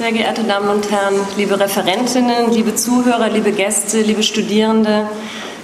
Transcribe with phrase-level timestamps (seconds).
[0.00, 5.06] sehr geehrte Damen und Herren, liebe Referentinnen, liebe Zuhörer, liebe Gäste, liebe Studierende,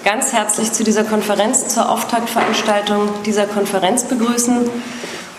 [0.04, 4.68] ganz herzlich zu dieser Konferenz, zur Auftaktveranstaltung dieser Konferenz begrüßen.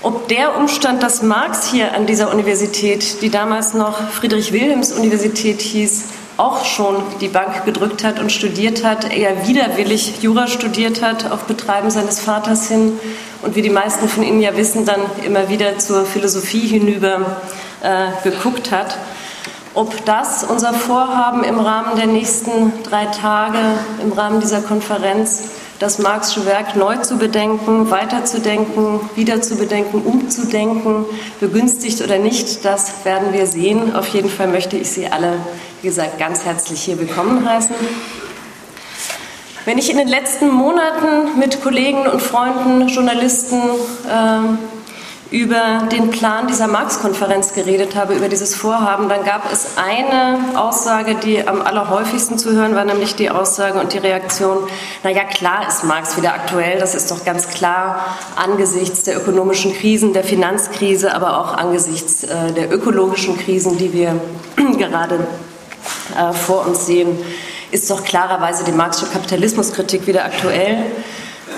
[0.01, 6.05] Ob der Umstand, dass Marx hier an dieser Universität, die damals noch Friedrich-Wilhelms-Universität hieß,
[6.37, 11.43] auch schon die Bank gedrückt hat und studiert hat, eher widerwillig Jura studiert hat, auf
[11.43, 12.99] Betreiben seines Vaters hin
[13.41, 17.37] und wie die meisten von Ihnen ja wissen, dann immer wieder zur Philosophie hinüber
[17.81, 18.97] äh, geguckt hat.
[19.73, 23.59] Ob das unser Vorhaben im Rahmen der nächsten drei Tage,
[24.01, 25.43] im Rahmen dieser Konferenz,
[25.79, 31.05] das Marxische Werk neu zu bedenken, weiterzudenken, wieder zu bedenken, umzudenken,
[31.39, 33.95] begünstigt oder nicht, das werden wir sehen.
[33.95, 35.33] Auf jeden Fall möchte ich Sie alle,
[35.81, 37.75] wie gesagt, ganz herzlich hier willkommen heißen.
[39.65, 43.61] Wenn ich in den letzten Monaten mit Kollegen und Freunden, Journalisten,
[44.09, 44.76] äh,
[45.31, 51.15] über den Plan dieser Marx-Konferenz geredet habe, über dieses Vorhaben, dann gab es eine Aussage,
[51.15, 54.57] die am allerhäufigsten zu hören war, nämlich die Aussage und die Reaktion,
[55.03, 59.73] na ja, klar ist Marx wieder aktuell, das ist doch ganz klar angesichts der ökonomischen
[59.73, 64.19] Krisen, der Finanzkrise, aber auch angesichts äh, der ökologischen Krisen, die wir
[64.77, 65.27] gerade
[66.17, 67.17] äh, vor uns sehen,
[67.71, 70.85] ist doch klarerweise die Marxische Kapitalismuskritik wieder aktuell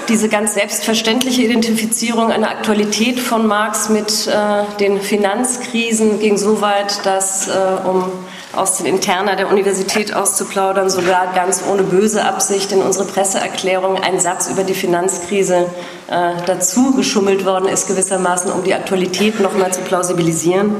[0.09, 7.05] diese ganz selbstverständliche Identifizierung einer Aktualität von Marx mit äh, den Finanzkrisen ging so weit,
[7.05, 7.51] dass, äh,
[7.87, 8.11] um
[8.53, 14.19] aus den Interna der Universität auszuplaudern, sogar ganz ohne böse Absicht in unsere Presseerklärung ein
[14.19, 15.67] Satz über die Finanzkrise
[16.09, 20.75] äh, dazu geschummelt worden ist, gewissermaßen, um die Aktualität nochmal zu plausibilisieren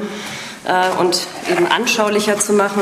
[0.66, 2.82] äh, und eben anschaulicher zu machen.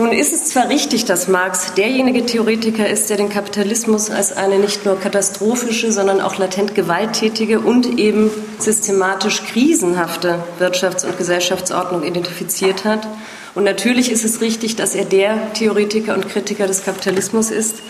[0.00, 4.58] Nun ist es zwar richtig, dass Marx derjenige Theoretiker ist, der den Kapitalismus als eine
[4.58, 12.86] nicht nur katastrophische, sondern auch latent gewalttätige und eben systematisch krisenhafte Wirtschafts- und Gesellschaftsordnung identifiziert
[12.86, 13.06] hat.
[13.54, 17.80] Und natürlich ist es richtig, dass er der Theoretiker und Kritiker des Kapitalismus ist.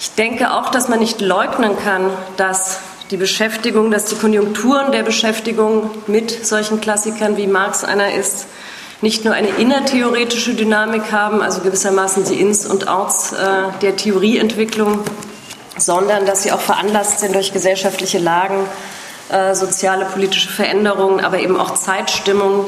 [0.00, 2.80] Ich denke auch, dass man nicht leugnen kann, dass
[3.12, 8.46] die Beschäftigung, dass die Konjunkturen der Beschäftigung mit solchen Klassikern wie Marx einer ist,
[9.02, 13.36] nicht nur eine innertheoretische Dynamik haben, also gewissermaßen die Ins und Outs äh,
[13.82, 15.00] der Theorieentwicklung,
[15.76, 18.64] sondern dass sie auch veranlasst sind durch gesellschaftliche Lagen,
[19.28, 22.66] äh, soziale, politische Veränderungen, aber eben auch Zeitstimmung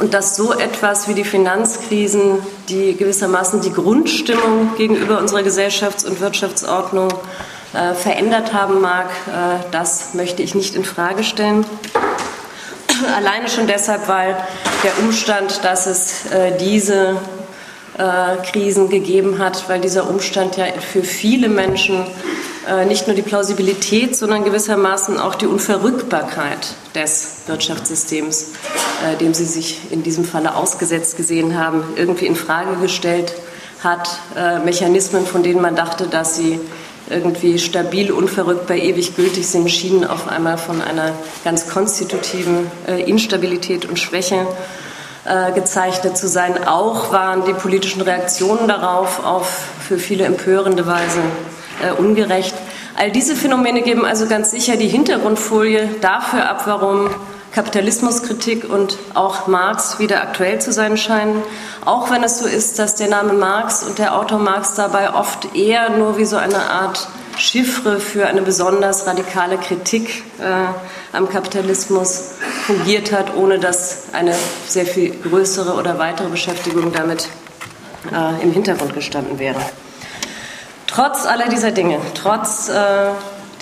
[0.00, 2.38] und dass so etwas wie die Finanzkrisen,
[2.70, 7.12] die gewissermaßen die Grundstimmung gegenüber unserer Gesellschafts- und Wirtschaftsordnung
[7.74, 9.10] äh, verändert haben mag,
[9.70, 11.66] das möchte ich nicht in Frage stellen.
[13.16, 14.36] Alleine schon deshalb, weil
[14.82, 17.16] der Umstand, dass es äh, diese
[17.98, 22.06] äh, Krisen gegeben hat, weil dieser Umstand ja für viele Menschen
[22.68, 28.52] äh, nicht nur die Plausibilität, sondern gewissermaßen auch die Unverrückbarkeit des Wirtschaftssystems,
[29.04, 33.34] äh, dem sie sich in diesem Falle ausgesetzt gesehen haben, irgendwie in Frage gestellt
[33.82, 34.18] hat.
[34.36, 36.58] Äh, Mechanismen, von denen man dachte, dass sie
[37.10, 41.12] irgendwie stabil, unverrückbar, ewig gültig sind, schienen auf einmal von einer
[41.44, 44.46] ganz konstitutiven äh, Instabilität und Schwäche
[45.24, 46.66] äh, gezeichnet zu sein.
[46.66, 51.20] Auch waren die politischen Reaktionen darauf auf für viele empörende Weise
[51.82, 52.54] äh, ungerecht.
[52.96, 57.10] All diese Phänomene geben also ganz sicher die Hintergrundfolie dafür ab, warum
[57.54, 61.40] Kapitalismuskritik und auch Marx wieder aktuell zu sein scheinen,
[61.84, 65.54] auch wenn es so ist, dass der Name Marx und der Autor Marx dabei oft
[65.54, 67.06] eher nur wie so eine Art
[67.36, 72.32] Chiffre für eine besonders radikale Kritik äh, am Kapitalismus
[72.66, 74.34] fungiert hat, ohne dass eine
[74.66, 77.28] sehr viel größere oder weitere Beschäftigung damit
[78.12, 79.60] äh, im Hintergrund gestanden wäre.
[80.88, 83.10] Trotz aller dieser Dinge, trotz äh,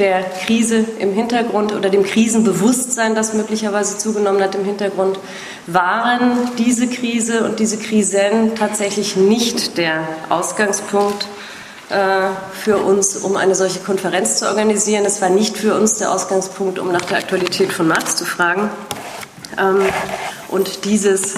[0.03, 5.17] der Krise im Hintergrund oder dem Krisenbewusstsein, das möglicherweise zugenommen hat im Hintergrund,
[5.69, 11.29] waren diese Krise und diese Krisen tatsächlich nicht der Ausgangspunkt
[11.89, 11.95] äh,
[12.53, 15.05] für uns, um eine solche Konferenz zu organisieren.
[15.05, 18.71] Es war nicht für uns der Ausgangspunkt, um nach der Aktualität von Marx zu fragen.
[19.57, 19.83] Ähm,
[20.49, 21.35] und dieses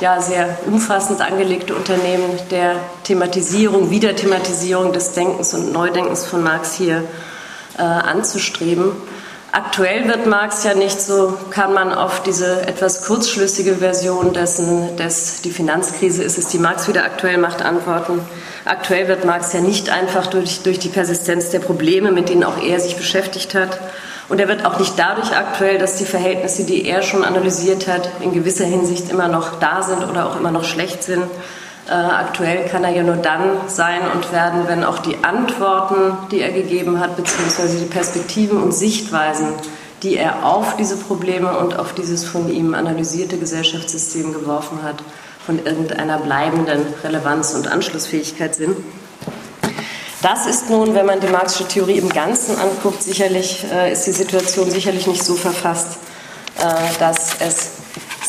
[0.00, 2.74] ja sehr umfassend angelegte Unternehmen der
[3.04, 7.04] Thematisierung, Wiederthematisierung des Denkens und Neudenkens von Marx hier
[7.80, 8.92] äh, anzustreben.
[9.52, 15.40] Aktuell wird Marx ja nicht so, kann man auf diese etwas kurzschlüssige Version dessen, dass
[15.40, 18.20] die Finanzkrise ist es, die Marx wieder aktuell macht, antworten.
[18.64, 22.62] Aktuell wird Marx ja nicht einfach durch, durch die Persistenz der Probleme, mit denen auch
[22.62, 23.80] er sich beschäftigt hat.
[24.28, 28.08] Und er wird auch nicht dadurch aktuell, dass die Verhältnisse, die er schon analysiert hat,
[28.20, 31.24] in gewisser Hinsicht immer noch da sind oder auch immer noch schlecht sind,
[31.88, 36.40] äh, aktuell kann er ja nur dann sein und werden, wenn auch die Antworten, die
[36.40, 39.48] er gegeben hat, beziehungsweise die Perspektiven und Sichtweisen,
[40.02, 44.96] die er auf diese Probleme und auf dieses von ihm analysierte Gesellschaftssystem geworfen hat,
[45.44, 48.76] von irgendeiner bleibenden Relevanz und Anschlussfähigkeit sind.
[50.22, 54.12] Das ist nun, wenn man die Marxische Theorie im Ganzen anguckt, sicherlich äh, ist die
[54.12, 55.98] Situation sicherlich nicht so verfasst,
[56.58, 57.70] äh, dass es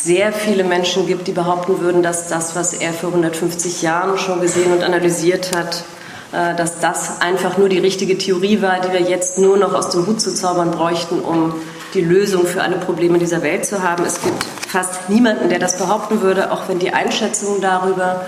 [0.03, 4.41] sehr viele Menschen gibt, die behaupten würden, dass das, was er vor 150 Jahren schon
[4.41, 5.83] gesehen und analysiert hat,
[6.31, 9.89] äh, dass das einfach nur die richtige Theorie war, die wir jetzt nur noch aus
[9.89, 11.53] dem Hut zu zaubern bräuchten, um
[11.93, 14.03] die Lösung für alle Probleme dieser Welt zu haben.
[14.05, 18.25] Es gibt fast niemanden, der das behaupten würde, auch wenn die Einschätzung darüber,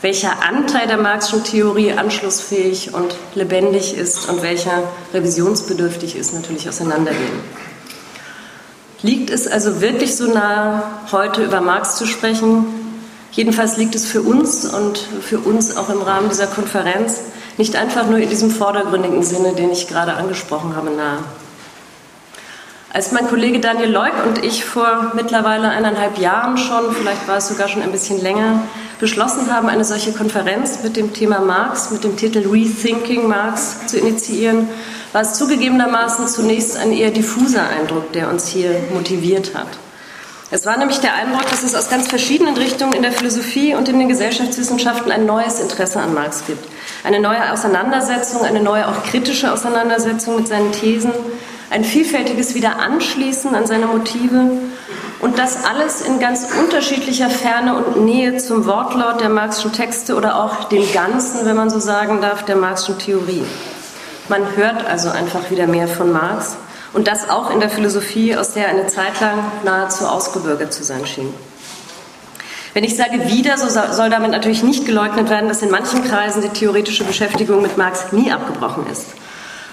[0.00, 4.82] welcher Anteil der Marxischen Theorie anschlussfähig und lebendig ist und welcher
[5.14, 7.61] revisionsbedürftig ist, natürlich auseinandergehen.
[9.02, 12.66] Liegt es also wirklich so nahe, heute über Marx zu sprechen?
[13.32, 17.20] Jedenfalls liegt es für uns und für uns auch im Rahmen dieser Konferenz
[17.58, 21.18] nicht einfach nur in diesem vordergründigen Sinne, den ich gerade angesprochen habe, nahe.
[22.92, 27.48] Als mein Kollege Daniel Leuk und ich vor mittlerweile eineinhalb Jahren schon, vielleicht war es
[27.48, 28.62] sogar schon ein bisschen länger,
[29.00, 33.98] beschlossen haben, eine solche Konferenz mit dem Thema Marx, mit dem Titel Rethinking Marx zu
[33.98, 34.68] initiieren,
[35.12, 39.68] war es zugegebenermaßen zunächst ein eher diffuser Eindruck, der uns hier motiviert hat.
[40.50, 43.88] Es war nämlich der Eindruck, dass es aus ganz verschiedenen Richtungen in der Philosophie und
[43.88, 46.68] in den Gesellschaftswissenschaften ein neues Interesse an Marx gibt.
[47.04, 51.12] Eine neue Auseinandersetzung, eine neue auch kritische Auseinandersetzung mit seinen Thesen,
[51.70, 54.50] ein vielfältiges Wiederanschließen an seine Motive
[55.20, 60.36] und das alles in ganz unterschiedlicher Ferne und Nähe zum Wortlaut der Marxischen Texte oder
[60.36, 63.44] auch dem Ganzen, wenn man so sagen darf, der Marxischen Theorie.
[64.32, 66.56] Man hört also einfach wieder mehr von Marx
[66.94, 70.82] und das auch in der Philosophie, aus der er eine Zeit lang nahezu ausgebürgert zu
[70.82, 71.34] sein schien.
[72.72, 76.40] Wenn ich sage wieder, so soll damit natürlich nicht geleugnet werden, dass in manchen Kreisen
[76.40, 79.08] die theoretische Beschäftigung mit Marx nie abgebrochen ist.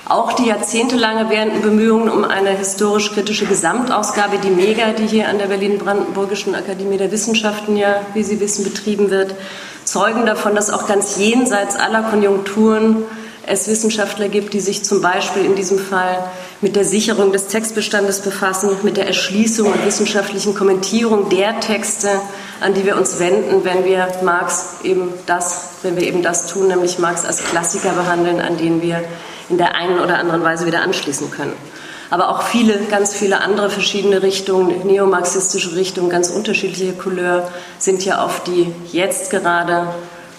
[0.06, 5.46] Auch die jahrzehntelange währenden Bemühungen um eine historisch-kritische Gesamtausgabe, die MEGA, die hier an der
[5.46, 9.36] Berlin-Brandenburgischen Akademie der Wissenschaften ja, wie Sie wissen, betrieben wird,
[9.86, 13.06] zeugen davon, dass auch ganz jenseits aller Konjunkturen
[13.50, 16.24] es Wissenschaftler gibt, die sich zum Beispiel in diesem Fall
[16.62, 22.10] mit der Sicherung des Textbestandes befassen, mit der Erschließung und wissenschaftlichen Kommentierung der Texte,
[22.62, 26.68] an die wir uns wenden, wenn wir Marx eben das, wenn wir eben das tun,
[26.68, 29.04] nämlich Marx als Klassiker behandeln, an den wir
[29.50, 31.54] in der einen oder anderen Weise wieder anschließen können.
[32.12, 38.24] Aber auch viele, ganz viele andere verschiedene Richtungen, neomarxistische Richtungen, ganz unterschiedliche Couleur, sind ja
[38.24, 39.88] auf die jetzt gerade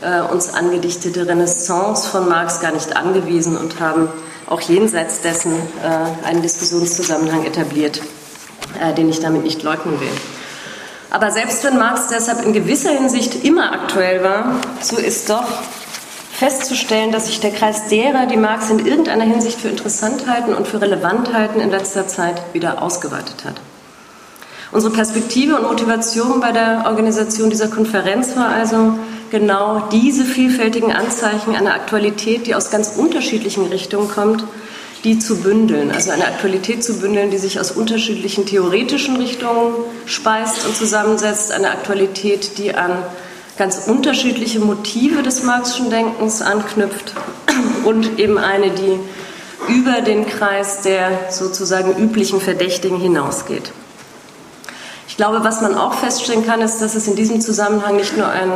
[0.02, 4.08] äh, uns angedichtete Renaissance von Marx gar nicht angewiesen und haben
[4.47, 8.00] auch jenseits dessen äh, einen Diskussionszusammenhang etabliert,
[8.81, 10.12] äh, den ich damit nicht leugnen will.
[11.11, 15.47] Aber selbst wenn Marx deshalb in gewisser Hinsicht immer aktuell war, so ist doch
[16.32, 20.67] festzustellen, dass sich der Kreis derer, die Marx in irgendeiner Hinsicht für interessant halten und
[20.67, 23.61] für relevant halten, in letzter Zeit wieder ausgeweitet hat.
[24.72, 28.94] Unsere Perspektive und Motivation bei der Organisation dieser Konferenz war also,
[29.31, 34.44] genau diese vielfältigen Anzeichen einer Aktualität, die aus ganz unterschiedlichen Richtungen kommt,
[35.05, 35.90] die zu bündeln.
[35.90, 39.75] Also eine Aktualität zu bündeln, die sich aus unterschiedlichen theoretischen Richtungen
[40.06, 41.52] speist und zusammensetzt.
[41.52, 43.02] Eine Aktualität, die an
[43.56, 47.14] ganz unterschiedliche Motive des Marxischen Denkens anknüpft
[47.84, 48.99] und eben eine, die
[49.69, 53.73] über den Kreis der sozusagen üblichen Verdächtigen hinausgeht.
[55.20, 58.26] Ich glaube, was man auch feststellen kann, ist, dass es in diesem Zusammenhang nicht nur
[58.26, 58.50] ein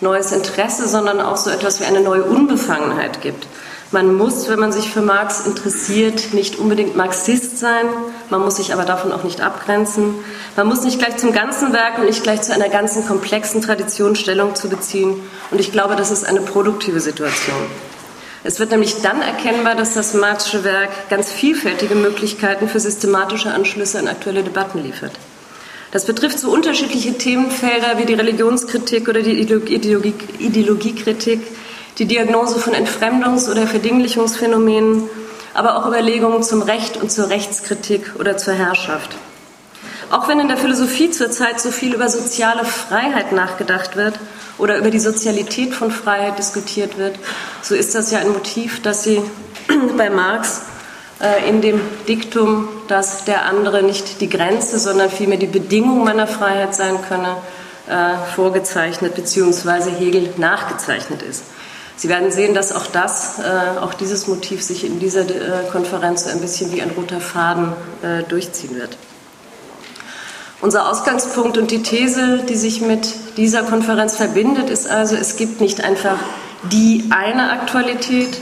[0.00, 3.46] neues Interesse, sondern auch so etwas wie eine neue Unbefangenheit gibt.
[3.92, 7.86] Man muss, wenn man sich für Marx interessiert, nicht unbedingt Marxist sein,
[8.30, 10.16] man muss sich aber davon auch nicht abgrenzen.
[10.56, 14.16] Man muss nicht gleich zum ganzen Werk und nicht gleich zu einer ganzen komplexen Tradition
[14.16, 15.20] Stellung zu beziehen.
[15.52, 17.62] Und ich glaube, das ist eine produktive Situation.
[18.42, 24.00] Es wird nämlich dann erkennbar, dass das Marxische Werk ganz vielfältige Möglichkeiten für systematische Anschlüsse
[24.00, 25.12] an aktuelle Debatten liefert.
[25.90, 31.40] Das betrifft so unterschiedliche Themenfelder wie die Religionskritik oder die Ideologie, Ideologiekritik,
[31.98, 35.08] die Diagnose von Entfremdungs- oder Verdinglichungsphänomenen,
[35.54, 39.16] aber auch Überlegungen zum Recht und zur Rechtskritik oder zur Herrschaft.
[40.10, 44.14] Auch wenn in der Philosophie zurzeit so viel über soziale Freiheit nachgedacht wird
[44.56, 47.18] oder über die Sozialität von Freiheit diskutiert wird,
[47.62, 49.20] so ist das ja ein Motiv, das Sie
[49.96, 50.62] bei Marx
[51.48, 56.74] in dem Diktum, dass der andere nicht die Grenze, sondern vielmehr die Bedingung meiner Freiheit
[56.74, 57.36] sein könne,
[57.88, 59.90] äh, vorgezeichnet bzw.
[59.90, 61.44] Hegel nachgezeichnet ist.
[61.96, 65.24] Sie werden sehen, dass auch das, äh, auch dieses Motiv sich in dieser
[65.72, 67.72] Konferenz so ein bisschen wie ein roter Faden
[68.28, 68.96] durchziehen wird.
[70.60, 75.60] Unser Ausgangspunkt und die These, die sich mit dieser Konferenz verbindet, ist also, es gibt
[75.60, 76.18] nicht einfach
[76.64, 78.40] die eine Aktualität,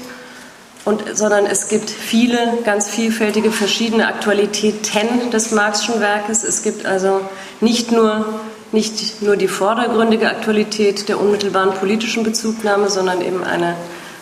[0.87, 6.45] und, sondern es gibt viele, ganz vielfältige, verschiedene Aktualitäten des Marxischen Werkes.
[6.45, 7.23] Es gibt also
[7.61, 8.25] nicht nur,
[8.71, 13.75] nicht nur die vordergründige Aktualität der unmittelbaren politischen Bezugnahme, sondern eben eine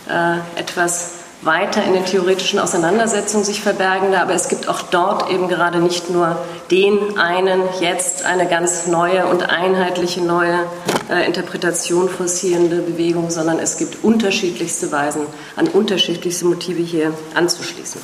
[0.09, 5.49] äh, etwas weiter in den theoretischen Auseinandersetzungen sich verbergende, aber es gibt auch dort eben
[5.49, 6.39] gerade nicht nur
[6.71, 10.67] den einen, jetzt eine ganz neue und einheitliche neue
[11.11, 18.01] äh, Interpretation forcierende Bewegung, sondern es gibt unterschiedlichste Weisen, an unterschiedlichste Motive hier anzuschließen.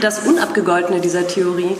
[0.00, 1.76] Das Unabgegoltene dieser Theorie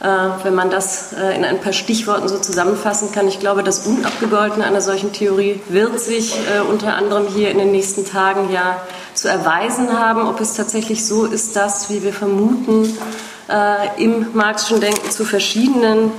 [0.00, 3.26] wenn man das äh, in ein paar Stichworten so zusammenfassen kann.
[3.26, 7.72] Ich glaube, das Unabgegoltene einer solchen Theorie wird sich äh, unter anderem hier in den
[7.72, 8.80] nächsten Tagen ja
[9.14, 12.96] zu erweisen haben, ob es tatsächlich so ist, dass, wie wir vermuten,
[13.96, 16.12] im marxischen Denken zu verschiedenen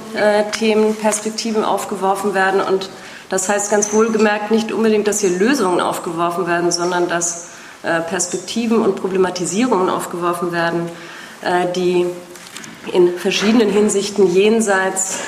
[0.52, 2.60] Themen Perspektiven aufgeworfen werden.
[2.60, 2.90] Und
[3.30, 7.50] das heißt ganz wohlgemerkt nicht unbedingt, dass hier Lösungen aufgeworfen werden, sondern dass
[7.84, 10.90] Perspektiven und Problematisierungen aufgeworfen werden,
[11.76, 12.08] die
[12.94, 15.20] in verschiedenen Hinsichten jenseits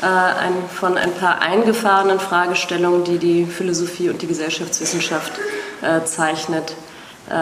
[0.00, 5.32] äh, ein, von ein paar eingefahrenen Fragestellungen, die die Philosophie und die Gesellschaftswissenschaft
[5.82, 6.74] äh, zeichnet,
[7.30, 7.34] äh,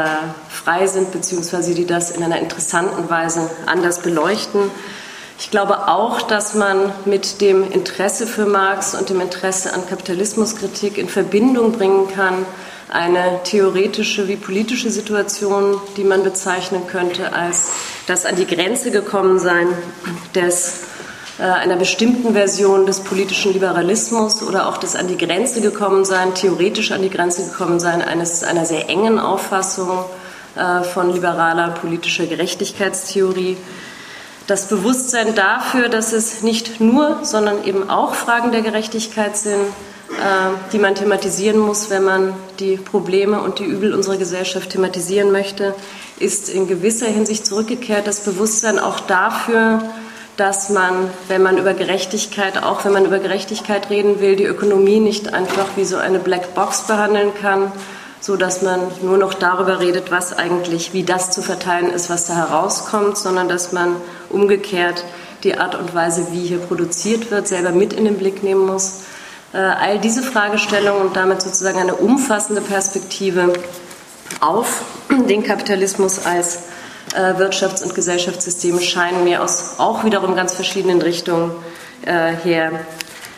[0.48, 4.70] frei sind, beziehungsweise die das in einer interessanten Weise anders beleuchten.
[5.38, 10.96] Ich glaube auch, dass man mit dem Interesse für Marx und dem Interesse an Kapitalismuskritik
[10.96, 12.46] in Verbindung bringen kann,
[12.88, 17.72] eine theoretische wie politische Situation, die man bezeichnen könnte als
[18.06, 19.66] das an die Grenze gekommen sein
[20.34, 20.82] des
[21.38, 26.34] äh, einer bestimmten Version des politischen Liberalismus oder auch das an die Grenze gekommen sein,
[26.34, 30.04] theoretisch an die Grenze gekommen sein eines einer sehr engen Auffassung
[30.54, 33.56] äh, von liberaler politischer Gerechtigkeitstheorie.
[34.46, 39.60] Das Bewusstsein dafür, dass es nicht nur, sondern eben auch Fragen der Gerechtigkeit sind,
[40.72, 45.74] die man thematisieren muss, wenn man die Probleme und die Übel unserer Gesellschaft thematisieren möchte,
[46.18, 48.06] ist in gewisser Hinsicht zurückgekehrt.
[48.06, 49.82] Das Bewusstsein auch dafür,
[50.36, 55.00] dass man, wenn man über Gerechtigkeit, auch wenn man über Gerechtigkeit reden will, die Ökonomie
[55.00, 57.72] nicht einfach wie so eine Black Box behandeln kann,
[58.20, 62.26] so dass man nur noch darüber redet, was eigentlich, wie das zu verteilen ist, was
[62.26, 63.96] da herauskommt, sondern dass man
[64.30, 65.04] umgekehrt
[65.42, 69.00] die Art und Weise, wie hier produziert wird, selber mit in den Blick nehmen muss
[69.60, 73.52] all diese Fragestellungen und damit sozusagen eine umfassende Perspektive
[74.40, 76.64] auf den Kapitalismus als
[77.14, 81.52] äh, Wirtschafts- und Gesellschaftssystem scheinen mir aus auch wiederum ganz verschiedenen Richtungen
[82.04, 82.72] äh, her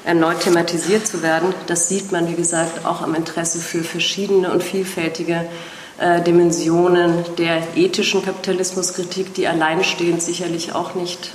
[0.05, 1.55] erneut thematisiert zu werden.
[1.67, 5.45] Das sieht man, wie gesagt, auch am Interesse für verschiedene und vielfältige
[6.25, 11.33] Dimensionen der ethischen Kapitalismuskritik, die alleinstehend sicherlich auch nicht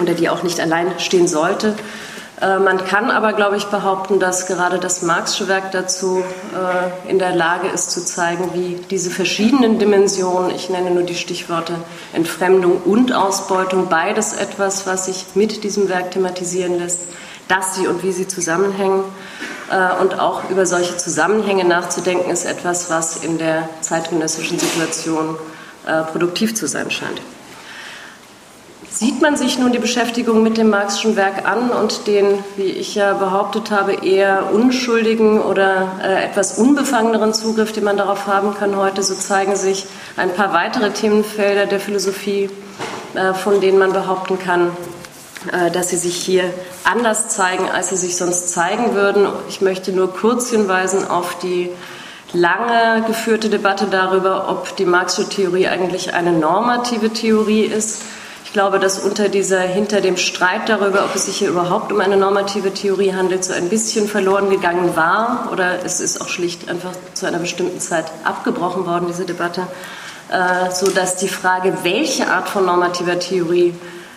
[0.00, 1.76] oder die auch nicht allein stehen sollte.
[2.40, 6.22] Äh, man kann aber, glaube ich, behaupten, dass gerade das Marxische Werk dazu
[6.54, 11.14] äh, in der Lage ist zu zeigen, wie diese verschiedenen Dimensionen, ich nenne nur die
[11.14, 11.74] Stichworte
[12.12, 17.00] Entfremdung und Ausbeutung, beides etwas, was sich mit diesem Werk thematisieren lässt,
[17.48, 19.04] dass sie und wie sie zusammenhängen.
[19.70, 25.36] Äh, und auch über solche Zusammenhänge nachzudenken, ist etwas, was in der zeitgenössischen Situation
[26.12, 27.20] produktiv zu sein scheint.
[28.98, 32.94] Sieht man sich nun die Beschäftigung mit dem Marxischen Werk an und den, wie ich
[32.94, 38.74] ja behauptet habe, eher unschuldigen oder äh, etwas unbefangeneren Zugriff, den man darauf haben kann
[38.74, 39.84] heute, so zeigen sich
[40.16, 42.48] ein paar weitere Themenfelder der Philosophie,
[43.12, 44.74] äh, von denen man behaupten kann,
[45.52, 46.44] äh, dass sie sich hier
[46.84, 49.28] anders zeigen, als sie sich sonst zeigen würden.
[49.50, 51.68] Ich möchte nur kurz hinweisen auf die
[52.32, 58.00] lange geführte Debatte darüber, ob die Marxische Theorie eigentlich eine normative Theorie ist
[58.52, 62.16] glaube, dass unter dieser, hinter dem Streit darüber, ob es sich hier überhaupt um eine
[62.16, 66.92] normative Theorie handelt, so ein bisschen verloren gegangen war oder es ist auch schlicht einfach
[67.14, 69.66] zu einer bestimmten Zeit abgebrochen worden, diese Debatte,
[70.30, 73.74] äh, so dass die Frage, welche Art von normativer Theorie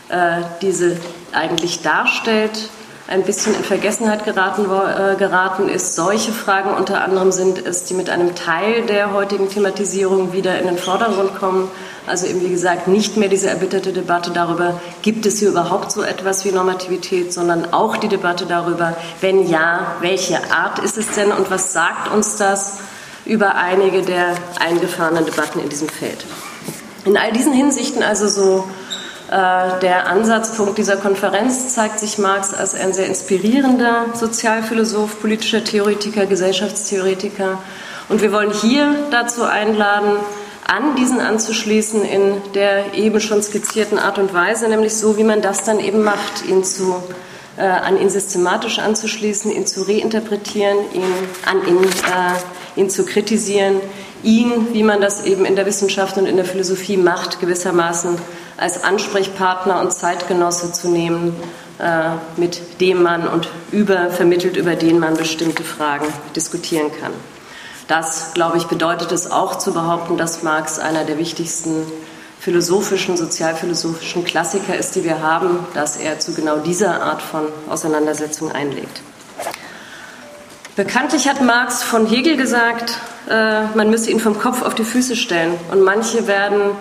[0.09, 0.98] äh, diese
[1.31, 2.69] eigentlich darstellt,
[3.10, 5.96] ein bisschen in Vergessenheit geraten, äh, geraten ist.
[5.96, 10.68] Solche Fragen unter anderem sind es, die mit einem Teil der heutigen Thematisierung wieder in
[10.68, 11.72] den Vordergrund kommen.
[12.06, 16.04] Also eben wie gesagt nicht mehr diese erbitterte Debatte darüber, gibt es hier überhaupt so
[16.04, 21.32] etwas wie Normativität, sondern auch die Debatte darüber, wenn ja, welche Art ist es denn
[21.32, 22.78] und was sagt uns das
[23.25, 26.25] über einige der eingefahrenen Debatten in diesem Feld.
[27.06, 28.68] In all diesen Hinsichten also so
[29.29, 37.59] der Ansatzpunkt dieser Konferenz zeigt sich Marx als ein sehr inspirierender Sozialphilosoph, politischer Theoretiker, Gesellschaftstheoretiker.
[38.09, 40.17] Und wir wollen hier dazu einladen,
[40.69, 45.41] an diesen anzuschließen in der eben schon skizzierten Art und Weise, nämlich so, wie man
[45.41, 47.01] das dann eben macht, ihn zu,
[47.57, 51.03] äh, an ihn systematisch anzuschließen, ihn zu reinterpretieren, ihn,
[51.45, 52.36] an ihn, äh,
[52.79, 53.81] ihn zu kritisieren,
[54.24, 58.17] ihn, wie man das eben in der Wissenschaft und in der Philosophie macht, gewissermaßen
[58.57, 61.36] als Ansprechpartner und Zeitgenosse zu nehmen,
[61.79, 67.12] äh, mit dem man und über, vermittelt, über den man bestimmte Fragen diskutieren kann.
[67.88, 71.86] Das, glaube ich, bedeutet es auch zu behaupten, dass Marx einer der wichtigsten
[72.39, 78.51] philosophischen, sozialphilosophischen Klassiker ist, die wir haben, dass er zu genau dieser Art von Auseinandersetzung
[78.51, 79.01] einlegt.
[80.79, 85.17] Bekanntlich hat Marx von Hegel gesagt, äh, man müsse ihn vom Kopf auf die Füße
[85.17, 85.55] stellen.
[85.74, 86.71] Und manche werden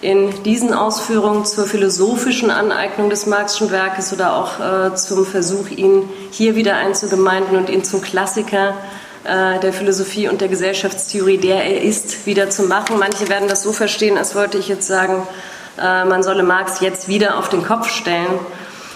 [0.00, 6.08] in diesen Ausführungen zur philosophischen Aneignung des Marxischen Werkes oder auch äh, zum Versuch, ihn
[6.32, 8.74] hier wieder einzugemeinden und ihn zum Klassiker
[9.22, 12.98] äh, der Philosophie und der Gesellschaftstheorie, der er ist, wieder zu machen.
[12.98, 15.28] Manche werden das so verstehen, als wollte ich jetzt sagen,
[15.76, 18.38] man solle Marx jetzt wieder auf den Kopf stellen.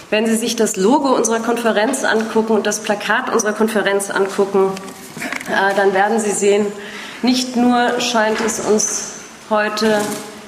[0.09, 4.71] Wenn Sie sich das Logo unserer Konferenz angucken und das Plakat unserer Konferenz angucken,
[5.47, 6.65] äh, dann werden Sie sehen,
[7.21, 9.11] nicht nur scheint es uns
[9.51, 10.01] heute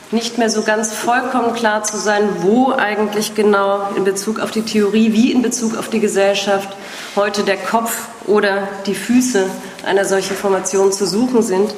[0.09, 4.63] nicht mehr so ganz vollkommen klar zu sein, wo eigentlich genau in Bezug auf die
[4.63, 6.69] Theorie wie in Bezug auf die Gesellschaft
[7.15, 9.45] heute der Kopf oder die Füße
[9.85, 11.73] einer solchen Formation zu suchen sind.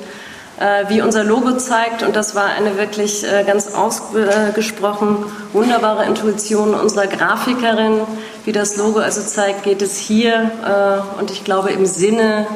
[0.60, 6.76] Äh, wie unser Logo zeigt, und das war eine wirklich äh, ganz ausgesprochen wunderbare Intuition
[6.76, 8.02] unserer Grafikerin,
[8.46, 12.48] wie das Logo also zeigt, geht es hier äh, und ich glaube im Sinne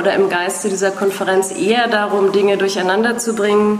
[0.00, 3.78] oder im Geiste dieser Konferenz eher darum, Dinge durcheinander zu bringen,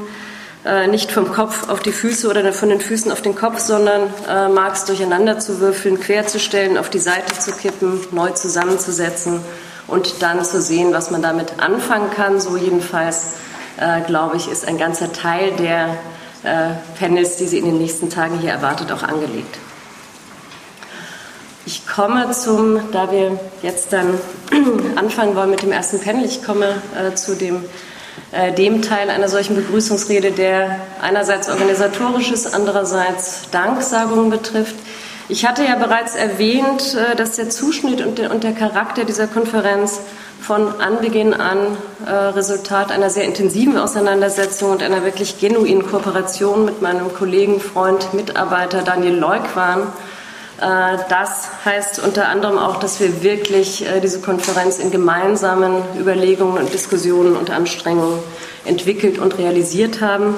[0.90, 4.02] nicht vom Kopf auf die Füße oder von den Füßen auf den Kopf, sondern
[4.52, 9.40] Marx durcheinander zu würfeln, querzustellen, auf die Seite zu kippen, neu zusammenzusetzen
[9.86, 12.40] und dann zu sehen, was man damit anfangen kann.
[12.40, 13.28] So jedenfalls,
[13.78, 15.96] äh, glaube ich, ist ein ganzer Teil der
[16.42, 19.58] äh, Panels, die Sie in den nächsten Tagen hier erwartet, auch angelegt.
[21.68, 24.18] Ich komme zum, da wir jetzt dann
[24.96, 27.64] anfangen wollen mit dem ersten Panel, ich komme äh, zu dem,
[28.30, 34.76] äh, dem Teil einer solchen Begrüßungsrede, der einerseits organisatorisches, andererseits Danksagungen betrifft.
[35.28, 39.26] Ich hatte ja bereits erwähnt, äh, dass der Zuschnitt und der, und der Charakter dieser
[39.26, 39.98] Konferenz
[40.46, 46.80] von Anbeginn an äh, Resultat einer sehr intensiven Auseinandersetzung und einer wirklich genuinen Kooperation mit
[46.80, 49.88] meinem Kollegen, Freund, Mitarbeiter Daniel Leuk waren.
[50.60, 56.58] Äh, das heißt unter anderem auch, dass wir wirklich äh, diese Konferenz in gemeinsamen Überlegungen
[56.58, 58.20] und Diskussionen und Anstrengungen
[58.64, 60.36] entwickelt und realisiert haben.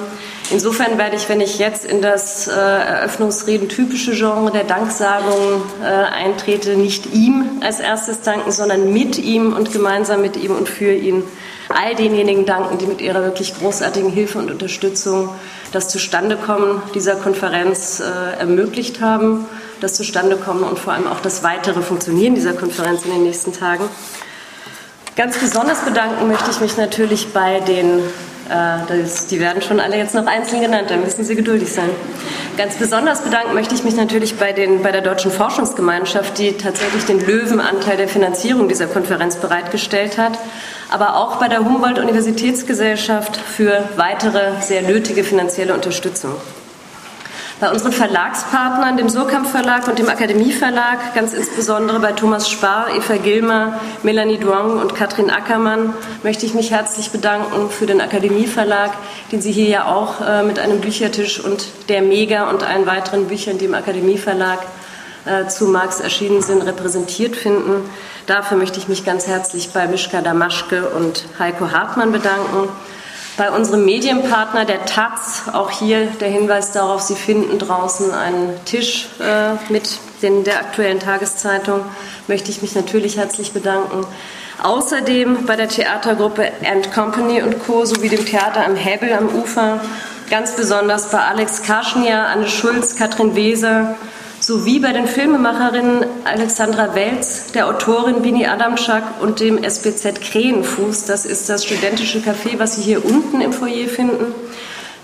[0.51, 5.85] Insofern werde ich, wenn ich jetzt in das äh, Eröffnungsreden typische Genre der Danksagung äh,
[5.85, 10.91] eintrete, nicht ihm als erstes danken, sondern mit ihm und gemeinsam mit ihm und für
[10.91, 11.23] ihn
[11.69, 15.29] all denjenigen danken, die mit ihrer wirklich großartigen Hilfe und Unterstützung
[15.71, 19.45] das Zustandekommen dieser Konferenz äh, ermöglicht haben,
[19.81, 23.87] das Zustandekommen und vor allem auch das weitere Funktionieren dieser Konferenz in den nächsten Tagen.
[25.15, 28.01] Ganz besonders bedanken möchte ich mich natürlich bei den
[28.49, 31.89] das, die werden schon alle jetzt noch einzeln genannt, da müssen Sie geduldig sein.
[32.57, 37.05] Ganz besonders bedanken möchte ich mich natürlich bei, den, bei der Deutschen Forschungsgemeinschaft, die tatsächlich
[37.05, 40.37] den Löwenanteil der Finanzierung dieser Konferenz bereitgestellt hat,
[40.89, 46.35] aber auch bei der Humboldt-Universitätsgesellschaft für weitere sehr nötige finanzielle Unterstützung.
[47.59, 52.87] Bei unseren Verlagspartnern, dem Surkamp Verlag und dem Akademie Verlag, ganz insbesondere bei Thomas Spar,
[52.95, 55.93] Eva Gilmer, Melanie Duong und Katrin Ackermann,
[56.23, 58.91] möchte ich mich herzlich bedanken für den Akademie Verlag,
[59.33, 63.27] den Sie hier ja auch äh, mit einem Büchertisch und der Mega und allen weiteren
[63.27, 64.59] Büchern, die im Akademie Verlag
[65.25, 67.89] äh, zu Marx erschienen sind, repräsentiert finden.
[68.25, 72.69] Dafür möchte ich mich ganz herzlich bei Mischka Damaschke und Heiko Hartmann bedanken.
[73.39, 79.07] Bei unserem Medienpartner der Taz, auch hier der Hinweis darauf, Sie finden draußen einen Tisch
[79.21, 81.85] äh, mit den, der aktuellen Tageszeitung,
[82.27, 84.05] möchte ich mich natürlich herzlich bedanken.
[84.61, 87.85] Außerdem bei der Theatergruppe And Company und Co.
[87.85, 89.79] sowie dem Theater am Hebel am Ufer,
[90.29, 93.95] ganz besonders bei Alex Karschnia, Anne Schulz, Katrin Weser,
[94.49, 101.05] sowie bei den Filmemacherinnen Alexandra Welz, der Autorin Bini Adamczak und dem SBZ Krähenfuß.
[101.05, 104.33] Das ist das studentische Café, was Sie hier unten im Foyer finden.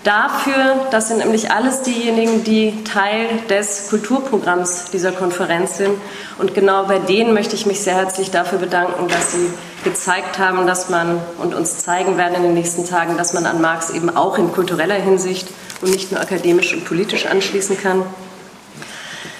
[0.02, 5.94] Dafür, das sind nämlich alles diejenigen, die Teil des Kulturprogramms dieser Konferenz sind.
[6.38, 9.48] Und genau bei denen möchte ich mich sehr herzlich dafür bedanken, dass sie
[9.84, 13.60] gezeigt haben, dass man und uns zeigen werden in den nächsten Tagen, dass man an
[13.60, 15.46] Marx eben auch in kultureller Hinsicht
[15.82, 18.02] und nicht nur akademisch und politisch anschließen kann.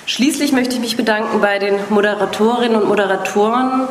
[0.09, 3.89] Schließlich möchte ich mich bedanken bei den Moderatorinnen und Moderatoren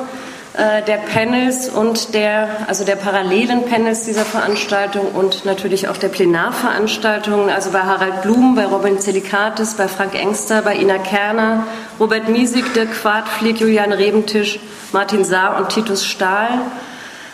[0.53, 6.07] äh, der Panels und der, also der parallelen Panels dieser Veranstaltung und natürlich auch der
[6.07, 11.67] Plenarveranstaltungen, also bei Harald Blum, bei Robin Zelikatis, bei Frank Engster, bei Ina Kerner,
[11.99, 14.61] Robert Miesig, Dirk Quartflieg, Julian Rebentisch,
[14.93, 16.47] Martin Saar und Titus Stahl.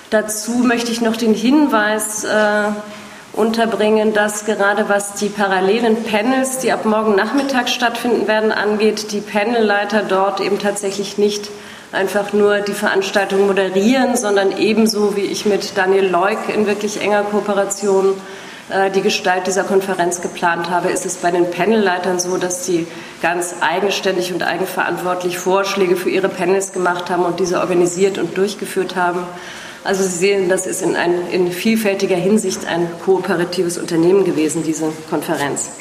[0.09, 2.63] Dazu möchte ich noch den Hinweis äh,
[3.33, 9.21] unterbringen, dass gerade was die parallelen Panels, die ab morgen Nachmittag stattfinden werden, angeht, die
[9.21, 11.49] Panelleiter dort eben tatsächlich nicht
[11.91, 17.23] einfach nur die Veranstaltung moderieren, sondern ebenso wie ich mit Daniel Leuk in wirklich enger
[17.23, 18.13] Kooperation
[18.69, 22.87] äh, die Gestalt dieser Konferenz geplant habe, ist es bei den Panelleitern so, dass sie
[23.21, 28.95] ganz eigenständig und eigenverantwortlich Vorschläge für ihre Panels gemacht haben und diese organisiert und durchgeführt
[28.95, 29.23] haben.
[29.83, 34.91] Also Sie sehen, das ist in, ein, in vielfältiger Hinsicht ein kooperatives Unternehmen gewesen, diese
[35.09, 35.71] Konferenz.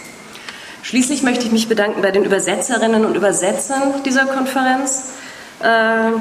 [0.83, 5.11] Schließlich möchte ich mich bedanken bei den Übersetzerinnen und Übersetzern dieser Konferenz.
[5.63, 6.13] Äh,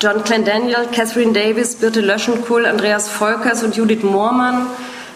[0.00, 4.66] John Clendaniel, Catherine Davis, Birte Löschenkohl, Andreas Volkers und Judith Moormann,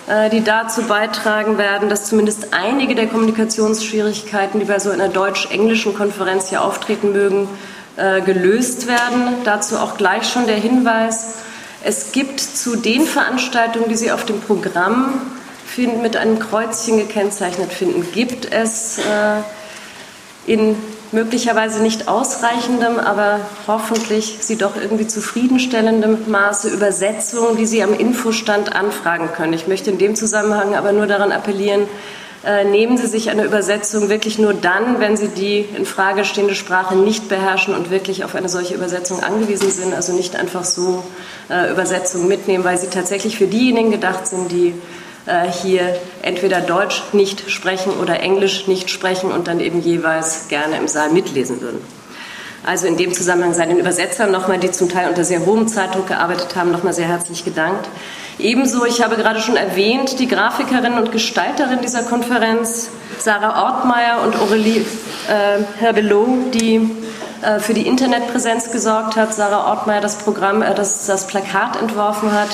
[0.06, 5.94] äh, die dazu beitragen werden, dass zumindest einige der Kommunikationsschwierigkeiten, die bei so einer deutsch-englischen
[5.94, 7.48] Konferenz hier auftreten mögen,
[7.98, 9.42] äh, gelöst werden.
[9.44, 11.34] Dazu auch gleich schon der Hinweis,
[11.82, 15.20] es gibt zu den Veranstaltungen, die Sie auf dem Programm
[15.66, 19.42] finden, mit einem Kreuzchen gekennzeichnet finden, gibt es äh,
[20.46, 20.76] in
[21.12, 28.74] möglicherweise nicht ausreichendem, aber hoffentlich Sie doch irgendwie zufriedenstellendem Maße Übersetzungen, die Sie am Infostand
[28.74, 29.52] anfragen können.
[29.52, 31.88] Ich möchte in dem Zusammenhang aber nur daran appellieren,
[32.44, 36.54] äh, nehmen Sie sich eine Übersetzung wirklich nur dann, wenn Sie die in Frage stehende
[36.54, 39.94] Sprache nicht beherrschen und wirklich auf eine solche Übersetzung angewiesen sind.
[39.94, 41.02] Also nicht einfach so
[41.50, 44.74] äh, Übersetzungen mitnehmen, weil sie tatsächlich für diejenigen gedacht sind, die
[45.26, 50.76] äh, hier entweder Deutsch nicht sprechen oder Englisch nicht sprechen und dann eben jeweils gerne
[50.76, 51.80] im Saal mitlesen würden.
[52.64, 56.08] Also in dem Zusammenhang sei den Übersetzern nochmal, die zum Teil unter sehr hohem Zeitdruck
[56.08, 57.88] gearbeitet haben, nochmal sehr herzlich gedankt.
[58.38, 64.36] Ebenso, ich habe gerade schon erwähnt, die Grafikerin und Gestalterin dieser Konferenz, Sarah Ortmeier und
[64.36, 64.82] Aurélie
[65.28, 66.88] äh, Herbelot, die
[67.42, 69.34] äh, für die Internetpräsenz gesorgt hat.
[69.34, 72.50] Sarah Ortmeier das Programm, äh, das, das Plakat entworfen hat.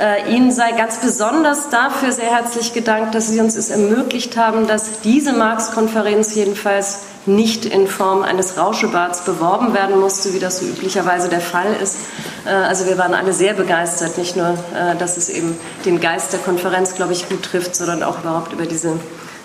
[0.00, 4.66] Äh, Ihnen sei ganz besonders dafür sehr herzlich gedankt, dass Sie uns es ermöglicht haben,
[4.66, 10.64] dass diese Marx-Konferenz jedenfalls nicht in Form eines Rauschebads beworben werden musste, wie das so
[10.64, 11.98] üblicherweise der Fall ist.
[12.46, 16.32] Äh, also wir waren alle sehr begeistert, nicht nur, äh, dass es eben den Geist
[16.32, 18.92] der Konferenz, glaube ich, gut trifft, sondern auch überhaupt über diese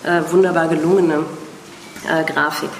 [0.04, 1.24] äh, wunderbar gelungene
[2.26, 2.70] Grafik.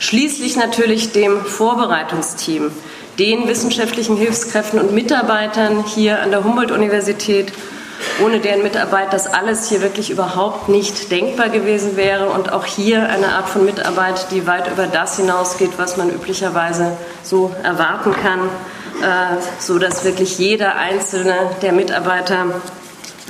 [0.00, 2.72] Schließlich natürlich dem Vorbereitungsteam,
[3.18, 7.52] den wissenschaftlichen Hilfskräften und Mitarbeitern hier an der Humboldt-Universität
[8.24, 13.08] ohne deren Mitarbeit das alles hier wirklich überhaupt nicht denkbar gewesen wäre und auch hier
[13.08, 18.40] eine Art von Mitarbeit, die weit über das hinausgeht, was man üblicherweise so erwarten kann,
[19.02, 22.46] äh, so dass wirklich jeder einzelne der Mitarbeiter,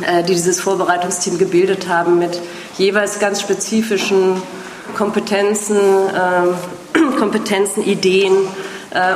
[0.03, 2.41] äh, die dieses Vorbereitungsteam gebildet haben, mit
[2.77, 4.43] jeweils ganz spezifischen
[4.97, 8.35] Kompetenzen, äh, Kompetenzen, Ideen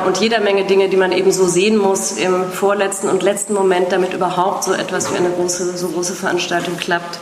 [0.06, 3.90] und jeder Menge Dinge, die man eben so sehen muss im vorletzten und letzten Moment,
[3.90, 7.18] damit überhaupt so etwas wie eine große, so große Veranstaltung klappt,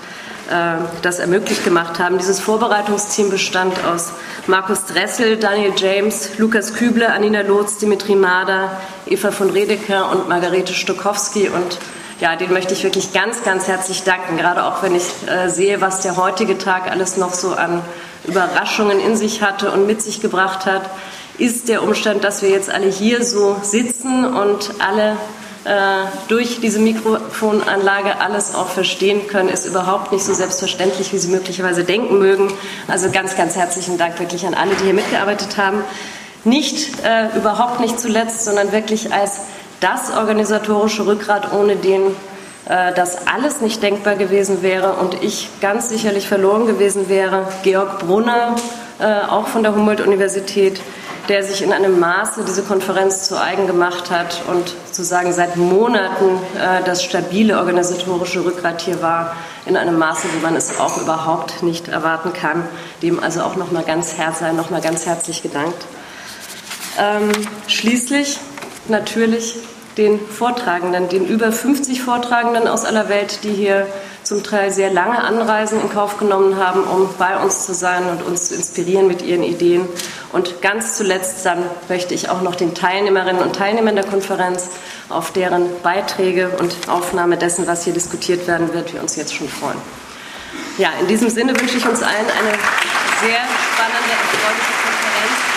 [0.51, 2.19] äh, das ermöglicht gemacht haben.
[2.19, 4.13] Dieses Vorbereitungsteam bestand aus
[4.49, 8.73] Markus Dressel, Daniel James, Lukas Küble, Anina Lotz, Dimitri Mader,
[9.07, 11.49] Eva von Redeker und Margarete Stokowski.
[11.49, 11.79] Und
[12.21, 15.81] ja, den möchte ich wirklich ganz, ganz herzlich danken, gerade auch wenn ich äh, sehe,
[15.81, 17.83] was der heutige Tag alles noch so an
[18.27, 20.83] Überraschungen in sich hatte und mit sich gebracht hat
[21.41, 25.17] ist der Umstand, dass wir jetzt alle hier so sitzen und alle
[25.65, 31.29] äh, durch diese Mikrofonanlage alles auch verstehen können, ist überhaupt nicht so selbstverständlich, wie Sie
[31.29, 32.53] möglicherweise denken mögen.
[32.89, 35.83] Also ganz, ganz herzlichen Dank wirklich an alle, die hier mitgearbeitet haben.
[36.45, 39.41] Nicht äh, überhaupt nicht zuletzt, sondern wirklich als
[39.81, 42.03] das organisatorische Rückgrat, ohne den
[42.67, 47.49] äh, das alles nicht denkbar gewesen wäre und ich ganz sicherlich verloren gewesen wäre.
[47.63, 48.57] Georg Brunner,
[48.99, 50.81] äh, auch von der Humboldt-Universität,
[51.29, 56.39] der sich in einem Maße diese Konferenz zu eigen gemacht hat und sozusagen seit Monaten
[56.59, 61.63] äh, das stabile organisatorische Rückgrat hier war, in einem Maße, wie man es auch überhaupt
[61.63, 62.65] nicht erwarten kann.
[63.03, 64.15] Dem also auch nochmal ganz,
[64.57, 65.85] noch ganz herzlich gedankt.
[66.99, 67.31] Ähm,
[67.67, 68.39] schließlich
[68.89, 69.57] natürlich
[69.97, 73.87] den Vortragenden, den über 50 Vortragenden aus aller Welt, die hier
[74.31, 78.23] zum Teil sehr lange Anreisen in Kauf genommen haben, um bei uns zu sein und
[78.23, 79.89] uns zu inspirieren mit ihren Ideen.
[80.33, 84.69] Und ganz zuletzt dann möchte ich auch noch den Teilnehmerinnen und Teilnehmern der Konferenz
[85.09, 89.49] auf deren Beiträge und Aufnahme dessen, was hier diskutiert werden wird, wir uns jetzt schon
[89.49, 89.79] freuen.
[90.79, 92.53] Ja, in diesem Sinne wünsche ich uns allen eine
[93.21, 93.41] sehr
[93.75, 95.51] spannende, erfreuliche Konferenz.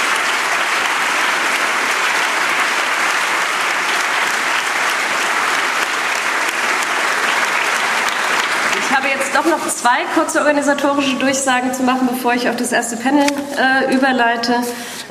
[9.33, 13.93] doch noch zwei kurze organisatorische Durchsagen zu machen, bevor ich auf das erste Panel äh,
[13.93, 14.53] überleite.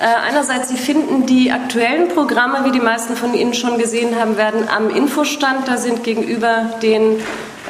[0.00, 4.36] Äh, einerseits, Sie finden die aktuellen Programme, wie die meisten von Ihnen schon gesehen haben
[4.36, 5.68] werden, am Infostand.
[5.68, 7.20] Da sind gegenüber den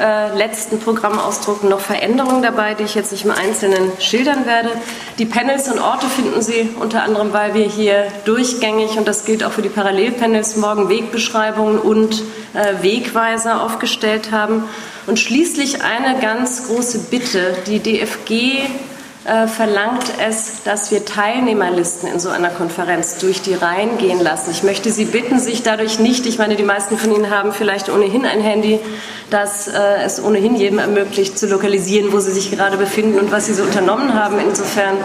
[0.00, 4.70] äh, letzten Programmausdrucken noch Veränderungen dabei, die ich jetzt nicht im Einzelnen schildern werde.
[5.18, 9.44] Die Panels und Orte finden Sie unter anderem, weil wir hier durchgängig, und das gilt
[9.44, 12.22] auch für die Parallelpanels, morgen Wegbeschreibungen und
[12.54, 14.64] äh, Wegweiser aufgestellt haben.
[15.06, 17.56] Und schließlich eine ganz große Bitte.
[17.66, 18.68] Die DFG
[19.24, 24.50] äh, verlangt es, dass wir Teilnehmerlisten in so einer Konferenz durch die Reihen gehen lassen.
[24.50, 27.88] Ich möchte Sie bitten, sich dadurch nicht, ich meine, die meisten von Ihnen haben vielleicht
[27.88, 28.80] ohnehin ein Handy,
[29.30, 33.46] das äh, es ohnehin jedem ermöglicht, zu lokalisieren, wo Sie sich gerade befinden und was
[33.46, 34.40] Sie so unternommen haben.
[34.40, 34.96] Insofern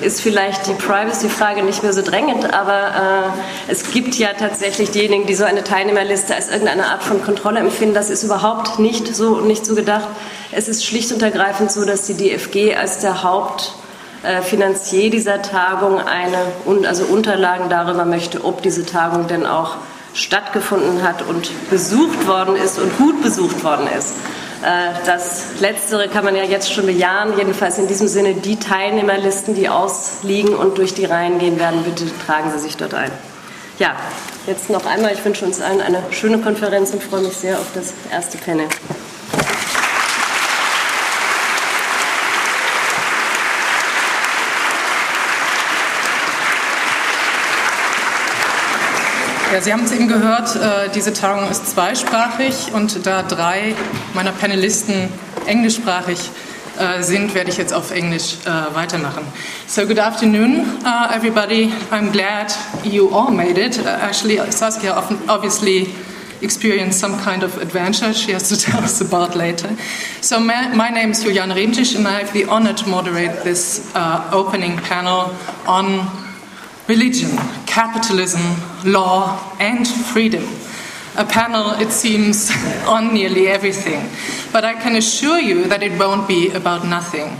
[0.00, 3.32] ist vielleicht die Privacy-Frage nicht mehr so drängend, aber
[3.68, 7.60] äh, es gibt ja tatsächlich diejenigen, die so eine Teilnehmerliste als irgendeine Art von Kontrolle
[7.60, 7.94] empfinden.
[7.94, 10.08] Das ist überhaupt nicht so und nicht so gedacht.
[10.50, 13.22] Es ist schlicht und ergreifend so, dass die DFG als der
[14.24, 16.38] Hauptfinanzier dieser Tagung eine,
[16.86, 19.76] also Unterlagen darüber möchte, ob diese Tagung denn auch
[20.14, 24.14] stattgefunden hat und besucht worden ist und gut besucht worden ist.
[24.62, 27.36] Äh, das Letztere kann man ja jetzt schon bejahen.
[27.36, 32.06] Jedenfalls in diesem Sinne die Teilnehmerlisten, die ausliegen und durch die Reihen gehen werden, bitte
[32.26, 33.10] tragen Sie sich dort ein.
[33.78, 33.94] Ja,
[34.46, 35.12] jetzt noch einmal.
[35.12, 38.66] Ich wünsche uns allen eine schöne Konferenz und freue mich sehr auf das erste Panel.
[49.56, 53.74] Ja, Sie haben es eben gehört, äh, diese Tagung ist zweisprachig und da drei
[54.12, 55.08] meiner Panelisten
[55.46, 56.18] englischsprachig
[56.78, 59.22] äh, sind, werde ich jetzt auf Englisch äh, weitermachen.
[59.66, 61.72] So good afternoon, uh, everybody.
[61.90, 62.52] I'm glad
[62.84, 63.78] you all made it.
[63.78, 64.94] Uh, actually, Saskia
[65.26, 65.88] obviously
[66.42, 69.70] experienced some kind of adventure she has to tell us about later.
[70.20, 73.90] So my, my name is Julian Remtisch and I have the honor to moderate this
[73.94, 75.34] uh, opening panel
[75.66, 76.25] on
[76.88, 77.30] religion,
[77.66, 78.42] capitalism,
[78.84, 80.44] law, and freedom.
[81.16, 82.50] A panel, it seems,
[82.86, 84.08] on nearly everything.
[84.52, 87.36] But I can assure you that it won't be about nothing.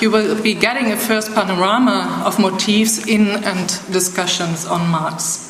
[0.00, 5.46] You will be getting a first panorama of motifs in and discussions on Marx.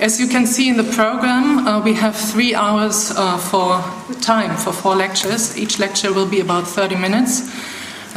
[0.00, 3.82] As you can see in the program, uh, we have three hours uh, for
[4.20, 5.56] time for four lectures.
[5.58, 7.50] Each lecture will be about 30 minutes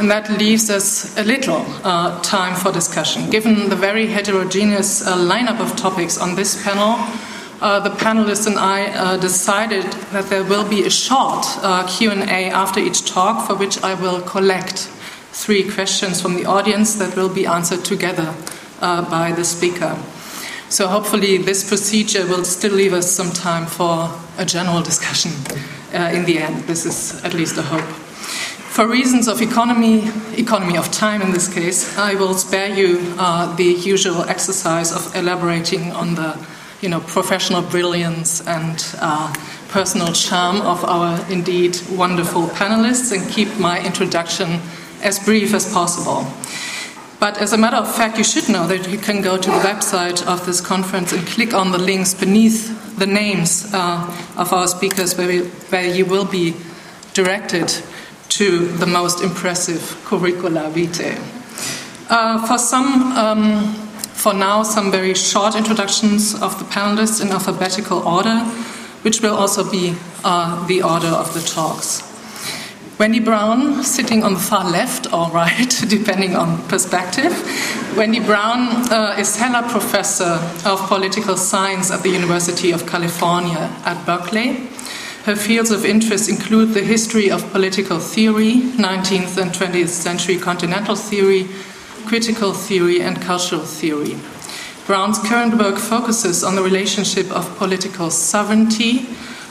[0.00, 3.28] and that leaves us a little uh, time for discussion.
[3.28, 6.96] Given the very heterogeneous uh, lineup of topics on this panel,
[7.60, 12.50] uh, the panelists and I uh, decided that there will be a short uh, Q&A
[12.50, 14.88] after each talk for which I will collect
[15.32, 18.34] three questions from the audience that will be answered together
[18.80, 19.98] uh, by the speaker.
[20.70, 25.32] So hopefully this procedure will still leave us some time for a general discussion
[25.92, 26.64] in the end.
[26.64, 28.09] This is at least a hope.
[28.70, 33.52] For reasons of economy, economy of time in this case, I will spare you uh,
[33.56, 36.38] the usual exercise of elaborating on the
[36.80, 39.34] you know, professional brilliance and uh,
[39.70, 44.60] personal charm of our indeed wonderful panelists and keep my introduction
[45.02, 46.24] as brief as possible.
[47.18, 49.58] But as a matter of fact, you should know that you can go to the
[49.58, 54.06] website of this conference and click on the links beneath the names uh,
[54.36, 56.54] of our speakers, where, we, where you will be
[57.14, 57.82] directed
[58.40, 61.14] to the most impressive curricula vitae.
[62.08, 63.74] Uh, for some, um,
[64.14, 68.38] for now, some very short introductions of the panelists in alphabetical order,
[69.02, 72.00] which will also be uh, the order of the talks.
[72.98, 77.32] Wendy Brown, sitting on the far left or right, depending on perspective.
[77.94, 84.02] Wendy Brown uh, is Heller Professor of Political Science at the University of California at
[84.06, 84.69] Berkeley.
[85.24, 90.96] Her fields of interest include the history of political theory, 19th and 20th century continental
[90.96, 91.46] theory,
[92.06, 94.16] critical theory, and cultural theory.
[94.86, 99.06] Brown's current work focuses on the relationship of political sovereignty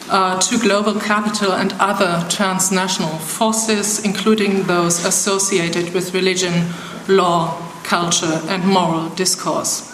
[0.10, 6.74] uh, to global capital and other transnational forces, including those associated with religion,
[7.08, 9.86] law, culture, and moral discourse.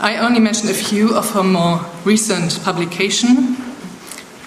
[0.00, 3.65] I only mention a few of her more recent publications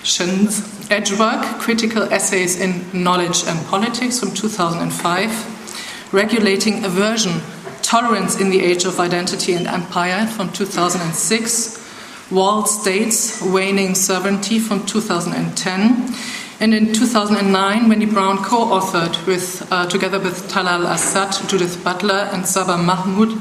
[0.04, 7.42] Shin's Edgework Critical Essays in Knowledge and Politics from 2005, Regulating Aversion
[7.82, 14.86] Tolerance in the Age of Identity and Empire from 2006, Walled States Waning Sovereignty from
[14.86, 16.14] 2010.
[16.62, 22.30] And in 2009, Wendy Brown co authored with, uh, together with Talal Asad, Judith Butler,
[22.32, 23.40] and Saba Mahmood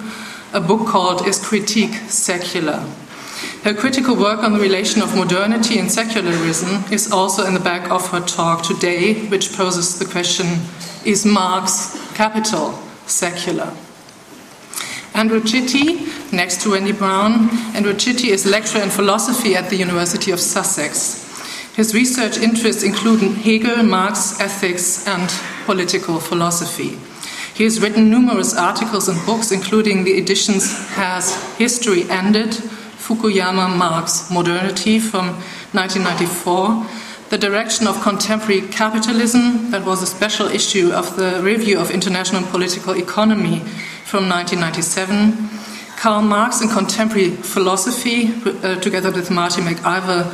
[0.54, 2.82] a book called Is Critique Secular?
[3.64, 7.90] Her critical work on the relation of modernity and secularism is also in the back
[7.90, 10.46] of her talk today, which poses the question
[11.04, 13.74] Is Marx capital secular?
[15.12, 17.50] Andrew Chitty, next to Wendy Brown.
[17.74, 21.26] Andrew Chitty is a lecturer in philosophy at the University of Sussex.
[21.74, 25.28] His research interests include Hegel, Marx, ethics, and
[25.64, 26.98] political philosophy.
[27.54, 32.56] He has written numerous articles and books, including the editions Has History Ended?
[33.08, 35.28] Fukuyama Marx Modernity from
[35.72, 36.86] 1994,
[37.30, 42.42] The Direction of Contemporary Capitalism, that was a special issue of the Review of International
[42.42, 43.60] Political Economy
[44.04, 45.48] from 1997,
[45.96, 50.28] Karl Marx and Contemporary Philosophy, uh, together with Marty McIvor,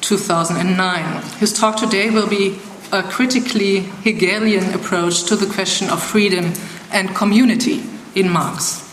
[0.00, 1.22] 2009.
[1.38, 2.58] His talk today will be
[2.92, 6.54] a critically Hegelian approach to the question of freedom
[6.90, 7.82] and community
[8.14, 8.85] in Marx.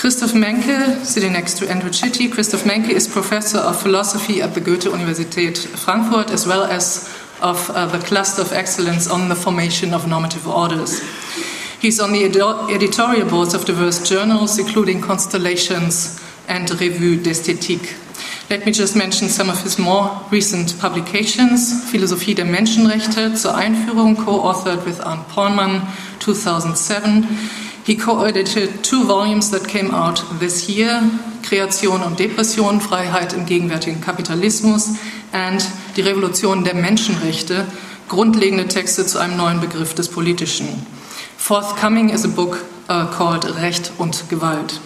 [0.00, 4.60] Christoph Menke, sitting next to Andrew Chitty, Christoph Menke is professor of philosophy at the
[4.60, 10.08] Goethe-Universität Frankfurt, as well as of uh, the Cluster of Excellence on the Formation of
[10.08, 11.02] Normative Orders.
[11.82, 17.94] He's on the ed- editorial boards of diverse journals, including Constellations and Revue d'Esthétique.
[18.48, 21.84] Let me just mention some of his more recent publications.
[21.90, 25.82] Philosophie der Menschenrechte zur Einführung, co-authored with Arnd Pollmann,
[26.20, 27.28] 2007.
[27.90, 31.02] He co-edited two volumes that came out this year,
[31.42, 34.90] Kreation und Depression, Freiheit im gegenwärtigen Kapitalismus
[35.32, 35.60] and
[35.96, 37.66] Die Revolution der Menschenrechte,
[38.08, 40.68] grundlegende Texte zu einem neuen Begriff des Politischen.
[41.36, 44.78] Forthcoming is a book uh, called Recht und Gewalt.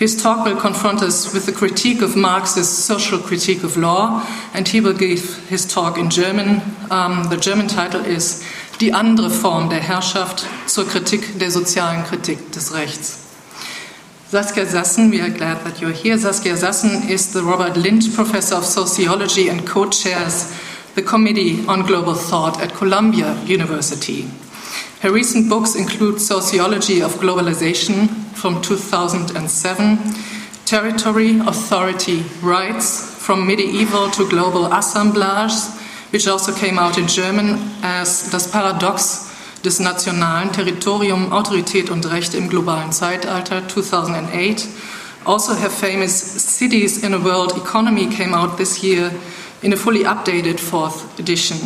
[0.00, 4.20] His talk will confront us with the critique of Marx's social critique of law,
[4.52, 6.60] and he will give his talk in German.
[6.90, 8.42] Um, the German title is
[8.80, 13.18] Die andere Form der Herrschaft zur Kritik der sozialen Kritik des Rechts.
[14.30, 16.18] Saskia Sassen, we are glad that you're here.
[16.18, 20.54] Saskia Sassen is the Robert Lind Professor of Sociology and co chairs
[20.94, 24.24] the Committee on Global Thought at Columbia University.
[25.00, 29.98] Her recent books include Sociology of Globalization from 2007,
[30.64, 35.52] Territory, Authority, Rights from Medieval to Global Assemblage,
[36.12, 39.30] which also came out in German as Das Paradox
[39.64, 44.68] des nationalen Territorium, Autorität und Recht im globalen Zeitalter 2008.
[45.24, 46.12] Also, her famous
[46.58, 49.10] Cities in a World Economy came out this year
[49.62, 51.58] in a fully updated fourth edition.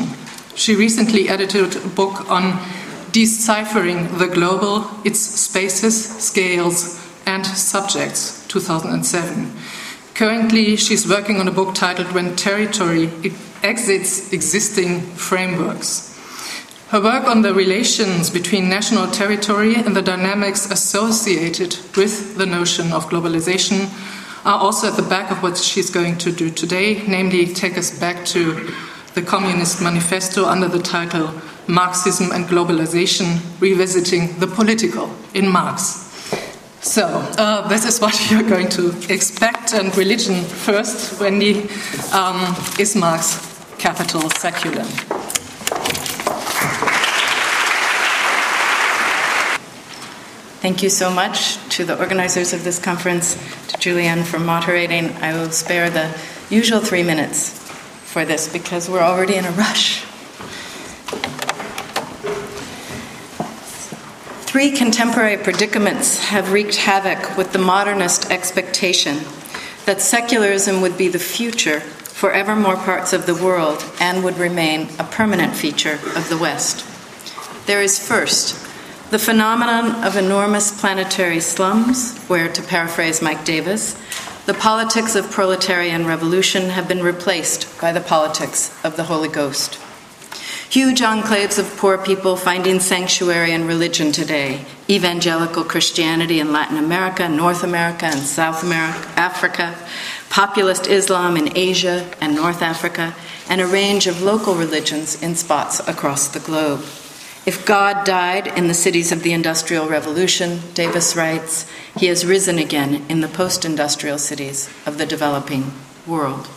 [0.55, 2.59] She recently edited a book on
[3.13, 9.51] Deciphering the Global, Its Spaces, Scales, and Subjects, 2007.
[10.17, 13.11] Currently, she's working on a book titled When Territory
[13.63, 16.17] Exits Existing Frameworks.
[16.89, 22.95] Her work on the relations between national territory and the dynamics associated with the notion
[22.95, 23.91] of globalization
[24.47, 28.01] are also at the back of what she's going to do today, namely, take us
[28.01, 28.73] back to
[29.13, 31.31] the Communist Manifesto under the title
[31.67, 36.06] Marxism and Globalization Revisiting the Political in Marx.
[36.87, 39.75] So, uh, this is what you're going to expect.
[39.75, 41.69] And religion first, Wendy,
[42.13, 44.85] um, is Marx capital secular?
[50.63, 53.35] Thank you so much to the organizers of this conference,
[53.67, 55.11] to Juliane for moderating.
[55.17, 56.17] I will spare the
[56.51, 57.51] usual three minutes
[58.05, 60.05] for this because we're already in a rush.
[64.57, 69.19] Three contemporary predicaments have wreaked havoc with the modernist expectation
[69.85, 74.39] that secularism would be the future for ever more parts of the world and would
[74.39, 76.87] remain a permanent feature of the West.
[77.67, 78.55] There is first
[79.11, 83.95] the phenomenon of enormous planetary slums, where, to paraphrase Mike Davis,
[84.47, 89.79] the politics of proletarian revolution have been replaced by the politics of the Holy Ghost.
[90.69, 97.29] Huge enclaves of poor people finding sanctuary in religion today evangelical Christianity in Latin America,
[97.29, 99.77] North America, and South America, Africa,
[100.29, 103.15] populist Islam in Asia and North Africa,
[103.49, 106.81] and a range of local religions in spots across the globe.
[107.47, 111.65] If God died in the cities of the Industrial Revolution, Davis writes,
[111.97, 115.73] he has risen again in the post industrial cities of the developing
[116.07, 116.49] world.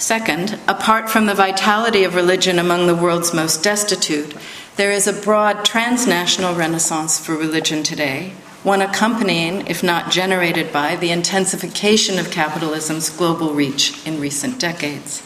[0.00, 4.34] Second, apart from the vitality of religion among the world's most destitute,
[4.76, 10.96] there is a broad transnational renaissance for religion today, one accompanying, if not generated by,
[10.96, 15.22] the intensification of capitalism's global reach in recent decades.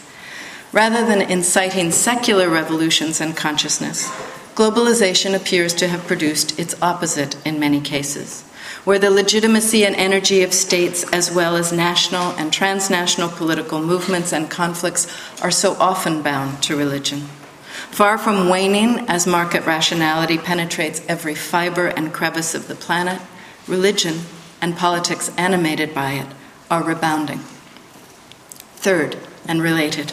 [0.73, 4.11] Rather than inciting secular revolutions in consciousness,
[4.57, 8.43] globalization appears to have produced its opposite in many cases
[8.85, 14.33] where the legitimacy and energy of states, as well as national and transnational political movements
[14.33, 15.07] and conflicts,
[15.43, 17.21] are so often bound to religion.
[17.91, 23.21] Far from waning as market rationality penetrates every fiber and crevice of the planet,
[23.67, 24.21] religion,
[24.61, 26.27] and politics animated by it
[26.71, 27.39] are rebounding.
[28.77, 29.17] Third,
[29.47, 30.13] and related,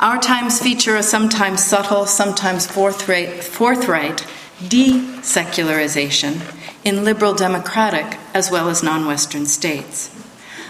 [0.00, 4.26] our times feature a sometimes subtle, sometimes forthright, forthright
[4.66, 6.40] de-secularization
[6.84, 10.10] in liberal democratic as well as non-Western states.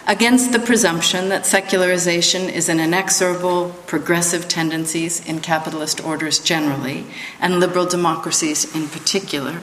[0.06, 7.06] Against the presumption that secularization is an inexorable, progressive tendencies in capitalist orders generally,
[7.40, 9.60] and liberal democracies in particular,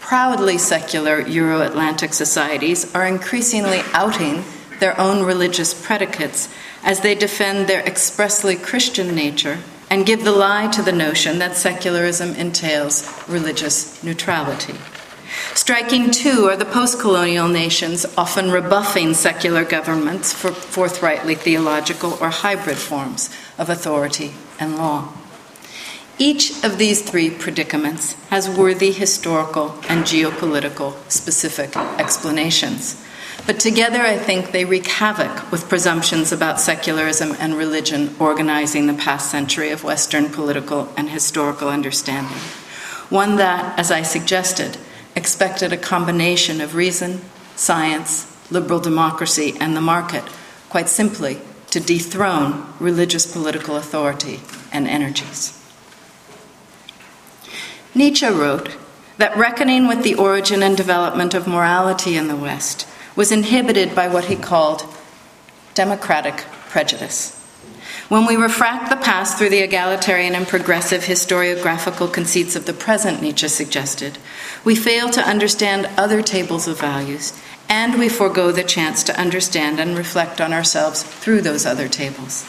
[0.00, 4.42] proudly secular Euro Atlantic societies are increasingly outing
[4.80, 6.48] their own religious predicates
[6.82, 9.58] as they defend their expressly Christian nature
[9.88, 14.74] and give the lie to the notion that secularism entails religious neutrality.
[15.54, 22.30] Striking, too, are the post colonial nations often rebuffing secular governments for forthrightly theological or
[22.30, 25.12] hybrid forms of authority and law.
[26.18, 33.02] Each of these three predicaments has worthy historical and geopolitical specific explanations.
[33.46, 38.94] But together, I think they wreak havoc with presumptions about secularism and religion organizing the
[38.94, 42.36] past century of Western political and historical understanding.
[43.08, 44.76] One that, as I suggested,
[45.14, 47.20] expected a combination of reason,
[47.56, 50.24] science, liberal democracy, and the market,
[50.68, 51.40] quite simply,
[51.70, 54.40] to dethrone religious political authority
[54.72, 55.56] and energies.
[57.94, 58.76] Nietzsche wrote
[59.18, 62.86] that reckoning with the origin and development of morality in the West
[63.16, 64.84] was inhibited by what he called
[65.74, 66.38] democratic
[66.68, 67.39] prejudice.
[68.10, 73.22] When we refract the past through the egalitarian and progressive historiographical conceits of the present,
[73.22, 74.18] Nietzsche suggested,
[74.64, 79.78] we fail to understand other tables of values, and we forego the chance to understand
[79.78, 82.44] and reflect on ourselves through those other tables.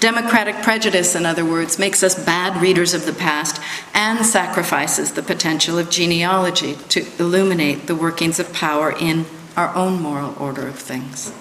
[0.00, 3.58] Democratic prejudice, in other words, makes us bad readers of the past
[3.94, 9.24] and sacrifices the potential of genealogy to illuminate the workings of power in
[9.56, 11.32] our own moral order of things.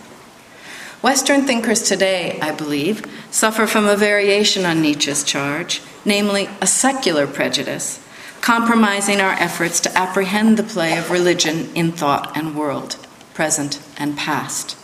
[1.03, 7.27] Western thinkers today, I believe, suffer from a variation on Nietzsche's charge, namely a secular
[7.27, 7.99] prejudice,
[8.39, 12.95] compromising our efforts to apprehend the play of religion in thought and world,
[13.33, 14.77] present and past.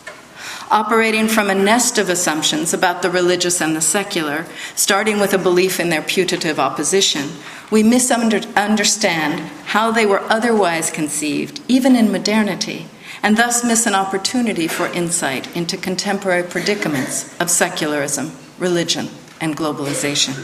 [0.70, 4.44] Operating from a nest of assumptions about the religious and the secular,
[4.76, 7.30] starting with a belief in their putative opposition,
[7.70, 12.89] we misunderstand how they were otherwise conceived, even in modernity,
[13.22, 19.08] and thus miss an opportunity for insight into contemporary predicaments of secularism, religion,
[19.40, 20.34] and globalization.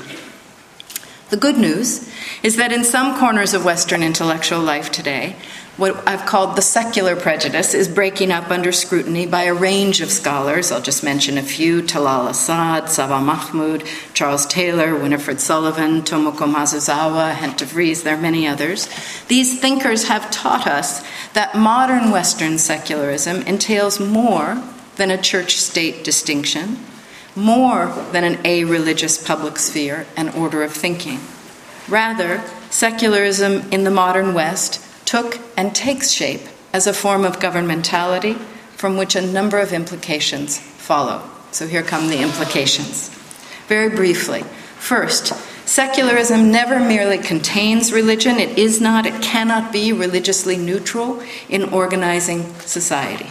[1.31, 2.09] The good news
[2.43, 5.35] is that in some corners of Western intellectual life today,
[5.77, 10.11] what I've called the secular prejudice is breaking up under scrutiny by a range of
[10.11, 10.72] scholars.
[10.72, 17.35] I'll just mention a few Talal Asad, Saba Mahmood, Charles Taylor, Winifred Sullivan, Tomoko Masuzawa,
[17.35, 18.89] Hent de Vries, there are many others.
[19.29, 21.05] These thinkers have taught us
[21.35, 24.62] that modern Western secularism entails more
[24.97, 26.79] than a church state distinction,
[27.35, 31.20] more than an a religious public sphere and order of thinking.
[31.87, 36.43] Rather, secularism in the modern West took and takes shape
[36.75, 38.37] as a form of governmentality
[38.77, 41.23] from which a number of implications follow.
[41.53, 43.09] So here come the implications.
[43.67, 44.43] Very briefly.
[44.79, 45.29] First,
[45.67, 52.53] secularism never merely contains religion, it is not, it cannot be religiously neutral in organizing
[52.61, 53.31] society.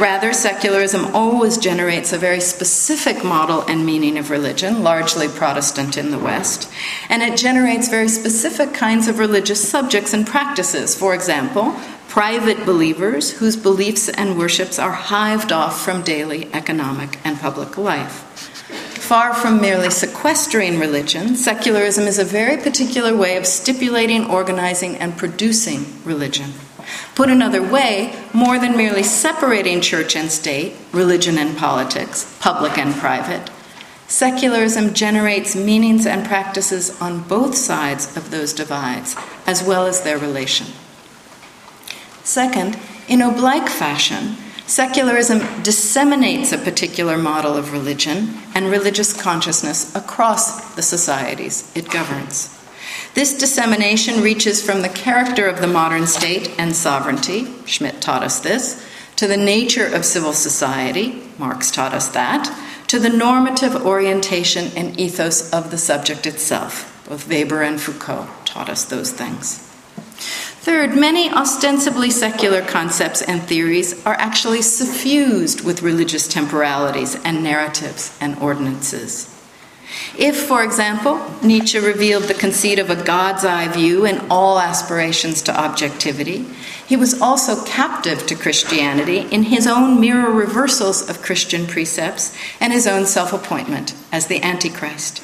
[0.00, 6.10] Rather, secularism always generates a very specific model and meaning of religion, largely Protestant in
[6.10, 6.68] the West,
[7.08, 10.96] and it generates very specific kinds of religious subjects and practices.
[10.96, 11.76] For example,
[12.08, 18.22] private believers whose beliefs and worships are hived off from daily economic and public life.
[18.98, 25.16] Far from merely sequestering religion, secularism is a very particular way of stipulating, organizing, and
[25.16, 26.52] producing religion.
[27.14, 32.94] Put another way, more than merely separating church and state, religion and politics, public and
[32.94, 33.50] private,
[34.06, 39.16] secularism generates meanings and practices on both sides of those divides,
[39.46, 40.66] as well as their relation.
[42.22, 42.78] Second,
[43.08, 50.82] in oblique fashion, secularism disseminates a particular model of religion and religious consciousness across the
[50.82, 52.53] societies it governs.
[53.14, 58.40] This dissemination reaches from the character of the modern state and sovereignty, Schmitt taught us
[58.40, 58.84] this,
[59.16, 62.52] to the nature of civil society, Marx taught us that,
[62.88, 66.90] to the normative orientation and ethos of the subject itself.
[67.08, 69.58] Both Weber and Foucault taught us those things.
[70.64, 78.16] Third, many ostensibly secular concepts and theories are actually suffused with religious temporalities and narratives
[78.20, 79.33] and ordinances.
[80.16, 85.42] If, for example, Nietzsche revealed the conceit of a God's eye view in all aspirations
[85.42, 86.46] to objectivity,
[86.86, 92.72] he was also captive to Christianity in his own mirror reversals of Christian precepts and
[92.72, 95.22] his own self appointment as the Antichrist.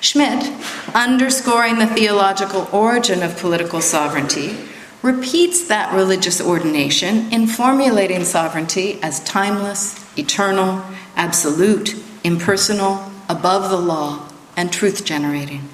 [0.00, 0.52] Schmitt,
[0.94, 4.56] underscoring the theological origin of political sovereignty,
[5.02, 10.82] repeats that religious ordination in formulating sovereignty as timeless, eternal,
[11.16, 11.94] absolute,
[12.24, 15.68] impersonal, above the law, and truth generating.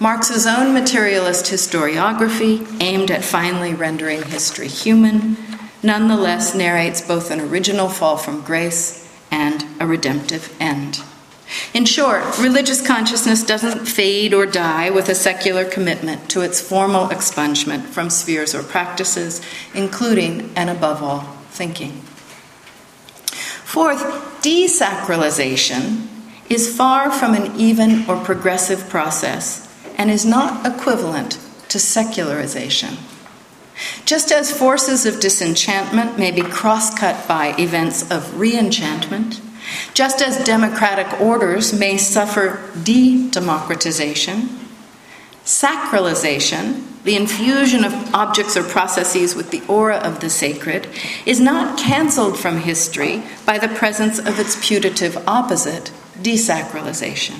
[0.00, 5.36] Marx's own materialist historiography, aimed at finally rendering history human,
[5.82, 11.00] nonetheless narrates both an original fall from grace and a redemptive end.
[11.72, 17.08] In short, religious consciousness doesn't fade or die with a secular commitment to its formal
[17.08, 19.40] expungement from spheres or practices,
[19.74, 21.92] including and above all, thinking.
[23.64, 24.02] Fourth,
[24.42, 26.06] desacralization
[26.48, 31.38] is far from an even or progressive process and is not equivalent
[31.68, 32.96] to secularization.
[34.04, 39.40] Just as forces of disenchantment may be cross cut by events of re-enchantment,
[39.94, 44.48] just as democratic orders may suffer de democratization,
[45.44, 50.88] sacralization, the infusion of objects or processes with the aura of the sacred,
[51.24, 55.90] is not cancelled from history by the presence of its putative opposite,
[56.22, 57.38] desacralization.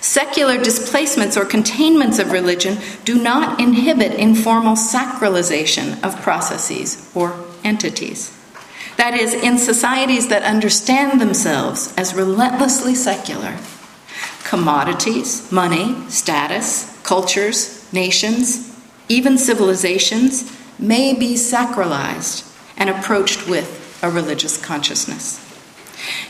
[0.00, 7.34] Secular displacements or containments of religion do not inhibit informal sacralization of processes or
[7.64, 8.32] entities.
[8.96, 13.58] That is, in societies that understand themselves as relentlessly secular,
[14.44, 18.74] commodities, money, status, cultures, nations,
[19.08, 22.44] even civilizations may be sacralized
[22.76, 25.45] and approached with a religious consciousness.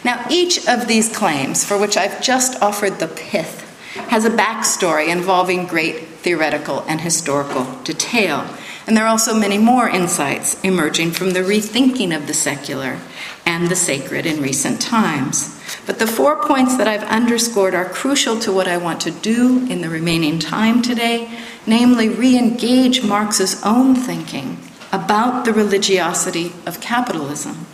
[0.04, 3.62] Now, each of these claims, for which I've just offered the pith,
[4.08, 8.46] has a backstory involving great theoretical and historical detail.
[8.86, 13.00] And there are also many more insights emerging from the rethinking of the secular
[13.44, 15.60] and the sacred in recent times.
[15.86, 19.66] But the four points that I've underscored are crucial to what I want to do
[19.68, 21.28] in the remaining time today,
[21.66, 24.58] namely, re engage Marx's own thinking
[24.92, 27.66] about the religiosity of capitalism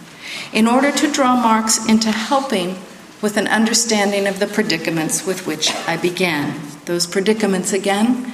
[0.52, 2.76] in order to draw Marx into helping
[3.20, 6.60] with an understanding of the predicaments with which I began.
[6.86, 8.32] Those predicaments again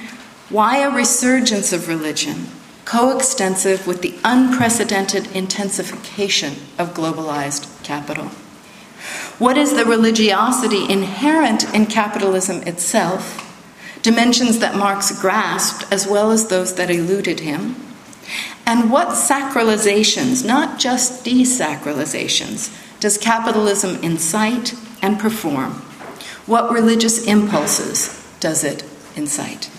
[0.49, 2.47] why a resurgence of religion
[2.89, 8.25] coextensive with the unprecedented intensification of globalized capital?
[9.37, 13.45] What is the religiosity inherent in capitalism itself,
[14.01, 17.75] dimensions that Marx grasped as well as those that eluded him?
[18.65, 25.71] And what sacralizations, not just desacralizations, does capitalism incite and perform?
[26.45, 28.83] What religious impulses does it
[29.15, 29.69] incite?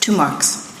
[0.00, 0.71] To Marx.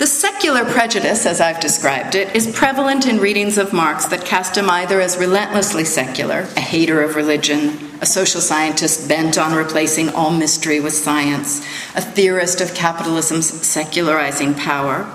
[0.00, 4.56] The secular prejudice, as I've described it, is prevalent in readings of Marx that cast
[4.56, 10.08] him either as relentlessly secular, a hater of religion, a social scientist bent on replacing
[10.08, 11.60] all mystery with science,
[11.94, 15.06] a theorist of capitalism's secularizing power,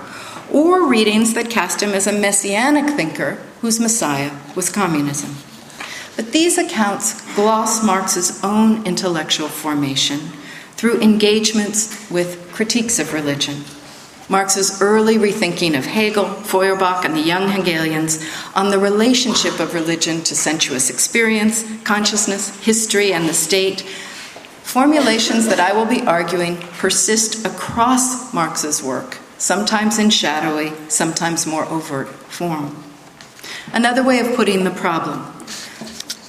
[0.52, 5.34] or readings that cast him as a messianic thinker whose messiah was communism.
[6.14, 10.20] But these accounts gloss Marx's own intellectual formation
[10.76, 13.64] through engagements with critiques of religion
[14.28, 18.24] Marx's early rethinking of Hegel, Feuerbach, and the young Hegelians
[18.54, 23.82] on the relationship of religion to sensuous experience, consciousness, history, and the state,
[24.62, 31.64] formulations that I will be arguing persist across Marx's work, sometimes in shadowy, sometimes more
[31.66, 32.82] overt form.
[33.72, 35.32] Another way of putting the problem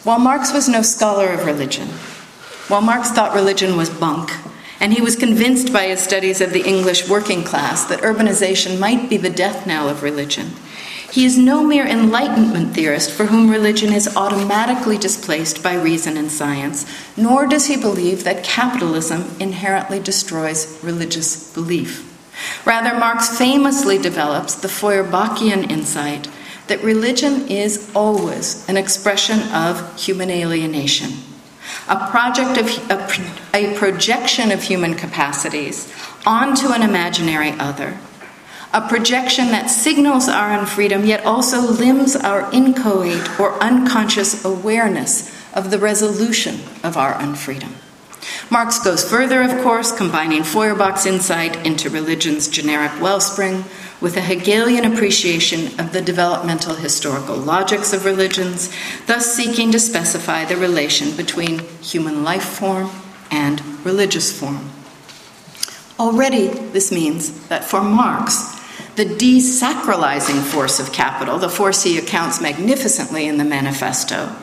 [0.07, 1.89] while Marx was no scholar of religion,
[2.69, 4.31] while Marx thought religion was bunk,
[4.79, 9.09] and he was convinced by his studies of the English working class that urbanization might
[9.09, 10.51] be the death knell of religion.
[11.11, 16.31] He is no mere Enlightenment theorist for whom religion is automatically displaced by reason and
[16.31, 22.03] science, nor does he believe that capitalism inherently destroys religious belief.
[22.65, 26.27] Rather, Marx famously develops the Feuerbachian insight
[26.67, 31.13] that religion is always an expression of human alienation
[31.87, 35.91] a project of a, a projection of human capacities
[36.25, 37.97] onto an imaginary other,
[38.73, 45.71] a projection that signals our unfreedom yet also limns our inchoate or unconscious awareness of
[45.71, 47.71] the resolution of our unfreedom.
[48.49, 53.65] Marx goes further, of course, combining Feuerbach's insight into religion's generic wellspring
[53.99, 58.71] with a Hegelian appreciation of the developmental historical logics of religions,
[59.07, 62.91] thus seeking to specify the relation between human life form
[63.31, 64.69] and religious form.
[65.99, 68.55] Already, this means that for Marx,
[68.95, 74.35] the desacralizing force of capital, the force he accounts magnificently in the manifesto,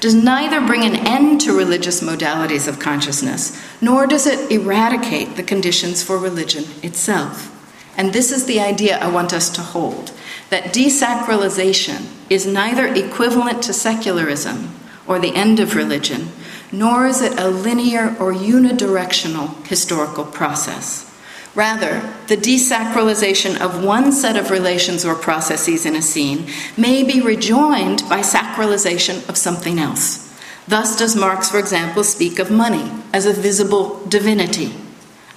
[0.00, 5.42] does neither bring an end to religious modalities of consciousness, nor does it eradicate the
[5.42, 7.54] conditions for religion itself.
[7.96, 10.12] And this is the idea I want us to hold
[10.50, 14.74] that desacralization is neither equivalent to secularism
[15.06, 16.28] or the end of religion,
[16.70, 21.07] nor is it a linear or unidirectional historical process.
[21.54, 26.46] Rather, the desacralization of one set of relations or processes in a scene
[26.76, 30.28] may be rejoined by sacralization of something else.
[30.68, 34.74] Thus, does Marx, for example, speak of money as a visible divinity.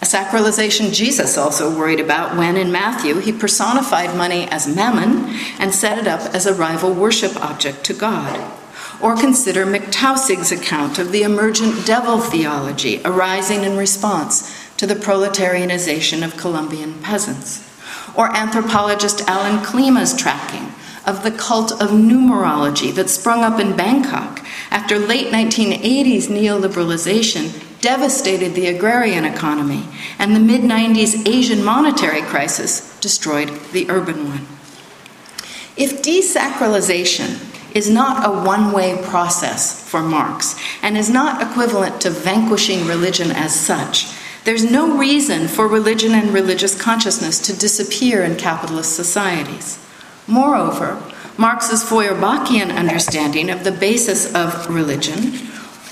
[0.02, 5.74] A sacralization Jesus also worried about when, in Matthew, he personified money as mammon and
[5.74, 8.52] set it up as a rival worship object to God.
[9.02, 14.96] Or consider Michael Taussig's account of the emergent devil theology arising in response to the
[14.96, 17.64] proletarianization of Colombian peasants,
[18.16, 20.74] or anthropologist Alan Klima's tracking
[21.06, 28.56] of the cult of numerology that sprung up in Bangkok after late 1980s neoliberalization devastated
[28.56, 29.86] the agrarian economy
[30.18, 34.48] and the mid 90s Asian monetary crisis destroyed the urban one.
[35.78, 37.38] If desacralization
[37.76, 43.30] is not a one way process for Marx and is not equivalent to vanquishing religion
[43.30, 49.78] as such, there's no reason for religion and religious consciousness to disappear in capitalist societies.
[50.28, 51.02] Moreover,
[51.38, 55.34] Marx's Feuerbachian understanding of the basis of religion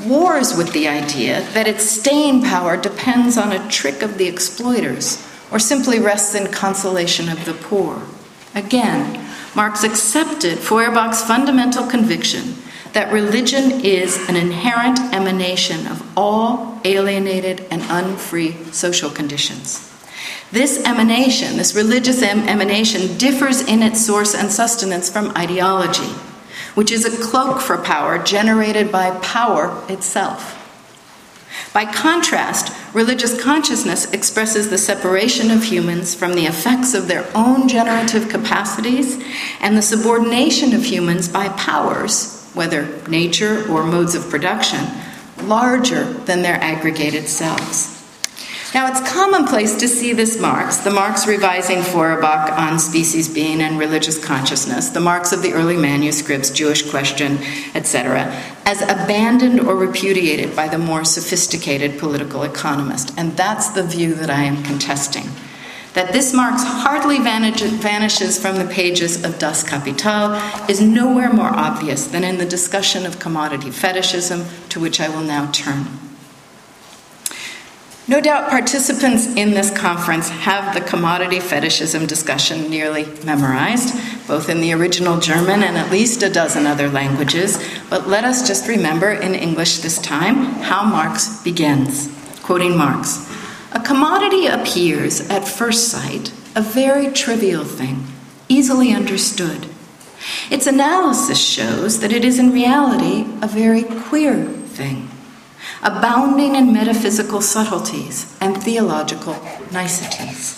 [0.03, 5.25] wars with the idea that its staying power depends on a trick of the exploiters
[5.51, 8.01] or simply rests in consolation of the poor.
[8.55, 9.25] Again,
[9.55, 12.55] Marx accepted Feuerbach's fundamental conviction
[12.93, 19.85] that religion is an inherent emanation of all alienated and unfree social conditions.
[20.51, 26.11] This emanation, this religious em- emanation, differs in its source and sustenance from ideology,
[26.73, 30.55] which is a cloak for power generated by power itself.
[31.73, 37.67] By contrast, religious consciousness expresses the separation of humans from the effects of their own
[37.67, 39.23] generative capacities
[39.59, 44.85] and the subordination of humans by powers whether nature or modes of production,
[45.43, 47.95] larger than their aggregated selves.
[48.71, 53.79] Now, it's commonplace to see this Marx, the Marx revising Feuerbach on species being and
[53.79, 57.39] religious consciousness, the Marx of the early manuscripts, Jewish question,
[57.73, 58.31] etc.,
[58.65, 63.11] as abandoned or repudiated by the more sophisticated political economist.
[63.17, 65.29] And that's the view that I am contesting
[65.99, 70.33] that this Marx hardly vanishes from the pages of Das Kapital
[70.69, 75.23] is nowhere more obvious than in the discussion of commodity fetishism, to which I will
[75.23, 75.87] now turn.
[78.07, 83.93] No doubt participants in this conference have the commodity fetishism discussion nearly memorized,
[84.25, 88.47] both in the original German and at least a dozen other languages, but let us
[88.47, 92.09] just remember in English this time how Marx begins.
[92.41, 93.28] Quoting Marx
[93.71, 98.07] a commodity appears, at first sight, a very trivial thing,
[98.47, 99.67] easily understood.
[100.49, 105.09] Its analysis shows that it is in reality a very queer thing,
[105.81, 109.35] abounding in metaphysical subtleties and theological
[109.71, 110.57] niceties.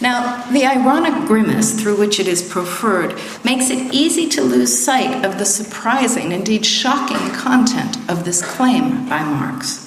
[0.00, 3.14] Now, the ironic grimace through which it is proffered
[3.44, 9.08] makes it easy to lose sight of the surprising, indeed shocking content of this claim
[9.08, 9.83] by Marx.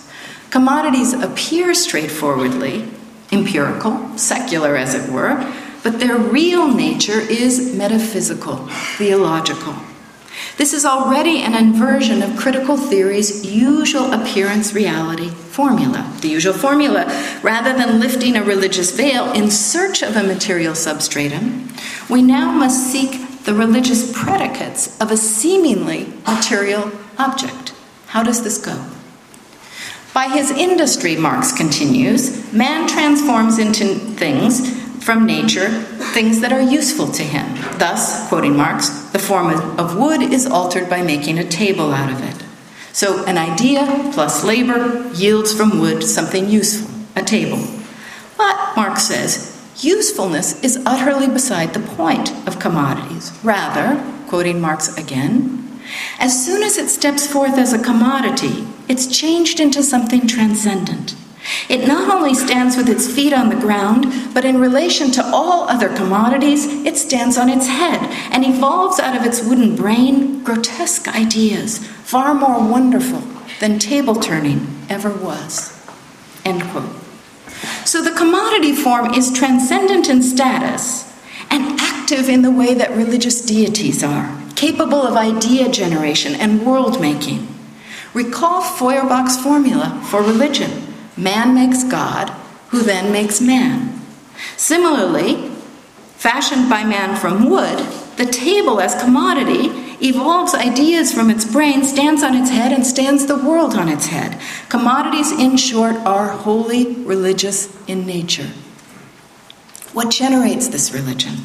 [0.49, 2.87] Commodities appear straightforwardly
[3.31, 8.67] empirical, secular as it were, but their real nature is metaphysical,
[8.97, 9.75] theological.
[10.57, 16.11] This is already an inversion of critical theory's usual appearance reality formula.
[16.21, 17.05] The usual formula,
[17.43, 21.69] rather than lifting a religious veil in search of a material substratum,
[22.09, 27.73] we now must seek the religious predicates of a seemingly material object.
[28.07, 28.96] How does this go?
[30.18, 37.11] By his industry, Marx continues, man transforms into things from nature things that are useful
[37.11, 37.45] to him.
[37.78, 42.24] Thus, quoting Marx, the form of wood is altered by making a table out of
[42.24, 42.43] it.
[42.93, 47.63] So, an idea plus labor yields from wood something useful, a table.
[48.38, 53.38] But, Marx says, usefulness is utterly beside the point of commodities.
[53.43, 55.80] Rather, quoting Marx again,
[56.18, 61.15] As soon as it steps forth as a commodity, it's changed into something transcendent.
[61.69, 65.69] It not only stands with its feet on the ground, but in relation to all
[65.69, 67.99] other commodities, it stands on its head
[68.31, 73.21] and evolves out of its wooden brain grotesque ideas, far more wonderful
[73.59, 75.73] than table turning ever was.
[76.43, 76.95] End quote.
[77.85, 81.05] So the commodity form is transcendent in status
[81.49, 86.99] and active in the way that religious deities are, capable of idea generation and world
[86.99, 87.56] making.
[88.13, 90.83] Recall Feuerbach's formula for religion
[91.17, 92.29] man makes God,
[92.69, 93.99] who then makes man.
[94.55, 95.49] Similarly,
[96.15, 97.79] fashioned by man from wood,
[98.17, 103.25] the table as commodity evolves ideas from its brain, stands on its head, and stands
[103.25, 104.39] the world on its head.
[104.69, 108.51] Commodities, in short, are wholly religious in nature.
[109.93, 111.37] What generates this religion?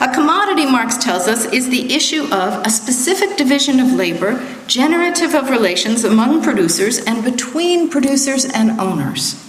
[0.00, 5.34] A commodity, Marx tells us, is the issue of a specific division of labor, generative
[5.34, 9.46] of relations among producers and between producers and owners.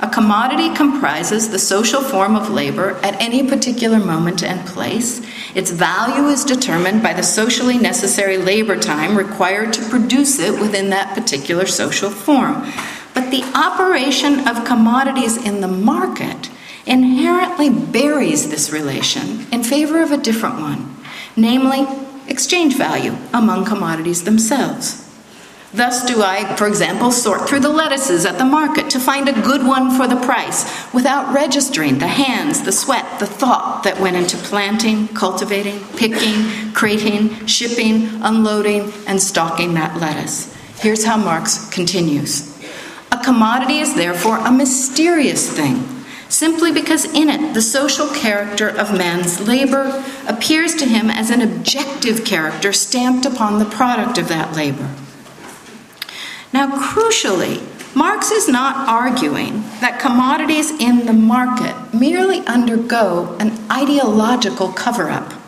[0.00, 5.24] A commodity comprises the social form of labor at any particular moment and place.
[5.54, 10.90] Its value is determined by the socially necessary labor time required to produce it within
[10.90, 12.68] that particular social form.
[13.14, 16.50] But the operation of commodities in the market
[16.86, 20.96] inherently buries this relation in favor of a different one,
[21.36, 21.86] namely
[22.28, 24.98] exchange value among commodities themselves.
[25.74, 29.40] Thus, do I, for example, sort through the lettuces at the market to find a
[29.40, 34.16] good one for the price without registering the hands, the sweat, the thought that went
[34.16, 40.54] into planting, cultivating, picking, crating, shipping, unloading, and stocking that lettuce.
[40.78, 42.52] Here's how Marx continues
[43.10, 46.01] A commodity is therefore a mysterious thing
[46.32, 51.42] simply because in it the social character of man's labor appears to him as an
[51.42, 54.90] objective character stamped upon the product of that labor.
[56.52, 57.62] Now, crucially,
[57.94, 65.41] Marx is not arguing that commodities in the market merely undergo an ideological cover up.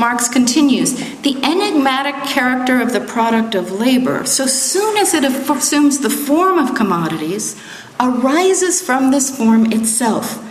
[0.00, 5.98] Marx continues the enigmatic character of the product of labor, so soon as it assumes
[5.98, 7.60] the form of commodities,
[8.00, 10.42] arises from this form itself.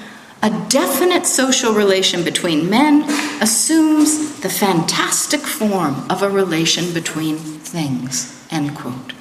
[0.44, 3.10] A definite social relation between men
[3.42, 8.46] assumes the fantastic form of a relation between things.
[8.52, 9.14] End quote.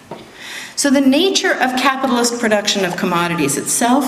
[0.76, 4.04] So, the nature of capitalist production of commodities itself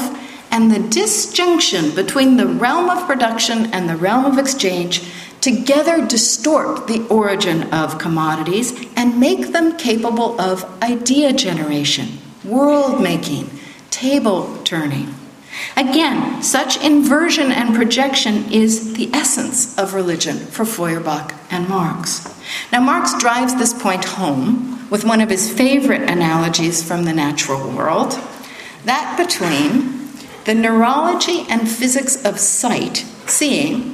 [0.53, 5.03] and the disjunction between the realm of production and the realm of exchange
[5.41, 13.51] together distort the origin of commodities and make them capable of idea generation, world making,
[13.91, 15.15] table turning.
[15.77, 22.27] Again, such inversion and projection is the essence of religion for Feuerbach and Marx.
[22.73, 27.71] Now, Marx drives this point home with one of his favorite analogies from the natural
[27.71, 28.19] world
[28.85, 30.09] that between
[30.45, 33.90] the neurology and physics of sight, seeing,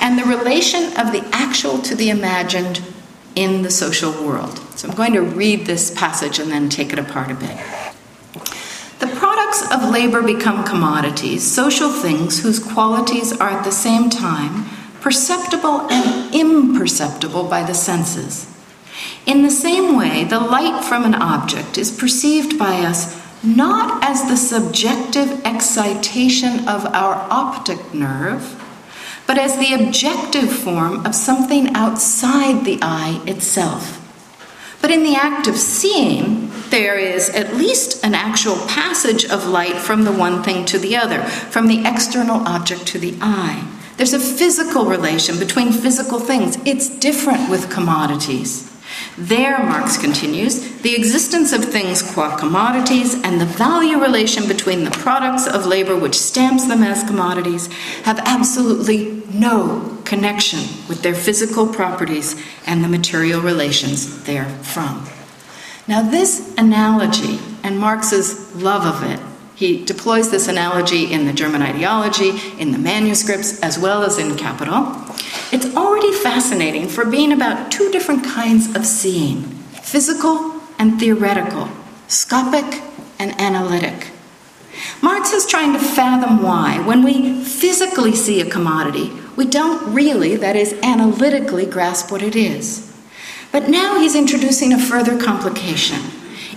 [0.00, 2.82] and the relation of the actual to the imagined
[3.34, 4.58] in the social world.
[4.76, 7.56] So I'm going to read this passage and then take it apart a bit.
[9.00, 14.66] The products of labor become commodities, social things whose qualities are at the same time
[15.00, 18.50] perceptible and imperceptible by the senses.
[19.26, 24.26] In the same way, the light from an object is perceived by us not as
[24.28, 28.63] the subjective excitation of our optic nerve,
[29.26, 34.00] but as the objective form of something outside the eye itself.
[34.82, 39.76] But in the act of seeing, there is at least an actual passage of light
[39.76, 43.66] from the one thing to the other, from the external object to the eye.
[43.96, 46.58] There's a physical relation between physical things.
[46.66, 48.73] It's different with commodities.
[49.16, 54.90] There, Marx continues, the existence of things qua commodities and the value relation between the
[54.90, 57.68] products of labor which stamps them as commodities
[58.02, 60.58] have absolutely no connection
[60.88, 62.34] with their physical properties
[62.66, 65.06] and the material relations therefrom.
[65.86, 69.20] Now, this analogy and Marx's love of it,
[69.54, 74.36] he deploys this analogy in the German ideology, in the manuscripts, as well as in
[74.36, 74.96] Capital.
[75.52, 79.42] It's already fascinating for being about two different kinds of seeing
[79.82, 81.68] physical and theoretical,
[82.08, 82.82] scopic
[83.18, 84.10] and analytic.
[85.00, 90.36] Marx is trying to fathom why, when we physically see a commodity, we don't really,
[90.36, 92.92] that is, analytically grasp what it is.
[93.52, 96.00] But now he's introducing a further complication.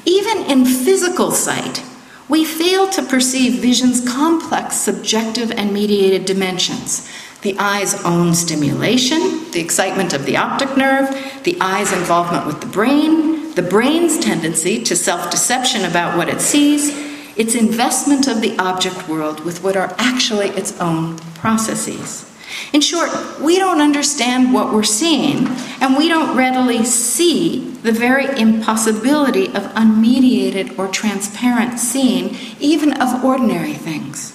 [0.05, 1.83] Even in physical sight,
[2.29, 7.09] we fail to perceive vision's complex subjective and mediated dimensions
[7.41, 11.07] the eye's own stimulation, the excitement of the optic nerve,
[11.43, 16.41] the eye's involvement with the brain, the brain's tendency to self deception about what it
[16.41, 16.89] sees,
[17.37, 22.25] its investment of the object world with what are actually its own processes.
[22.73, 23.09] In short,
[23.41, 25.47] we don't understand what we're seeing,
[25.81, 33.23] and we don't readily see the very impossibility of unmediated or transparent seeing, even of
[33.23, 34.33] ordinary things.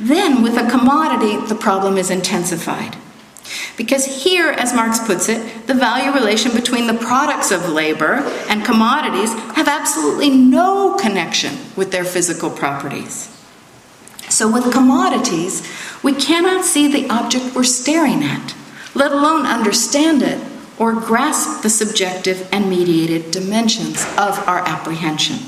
[0.00, 2.96] Then, with a commodity, the problem is intensified.
[3.76, 8.14] Because here, as Marx puts it, the value relation between the products of labor
[8.48, 13.31] and commodities have absolutely no connection with their physical properties.
[14.28, 15.66] So, with commodities,
[16.02, 18.54] we cannot see the object we're staring at,
[18.94, 20.42] let alone understand it
[20.78, 25.38] or grasp the subjective and mediated dimensions of our apprehension.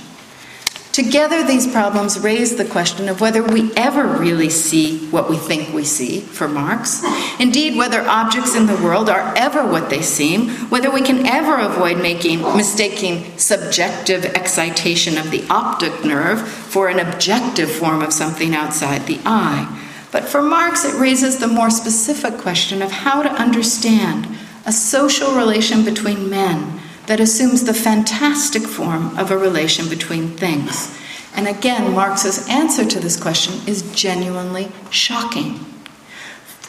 [0.94, 5.74] Together, these problems raise the question of whether we ever really see what we think
[5.74, 7.02] we see, for Marx.
[7.40, 11.58] Indeed, whether objects in the world are ever what they seem, whether we can ever
[11.58, 18.54] avoid making mistaking subjective excitation of the optic nerve for an objective form of something
[18.54, 19.66] outside the eye.
[20.12, 24.28] But for Marx, it raises the more specific question of how to understand
[24.64, 30.98] a social relation between men that assumes the fantastic form of a relation between things.
[31.34, 35.66] And again, Marx's answer to this question is genuinely shocking.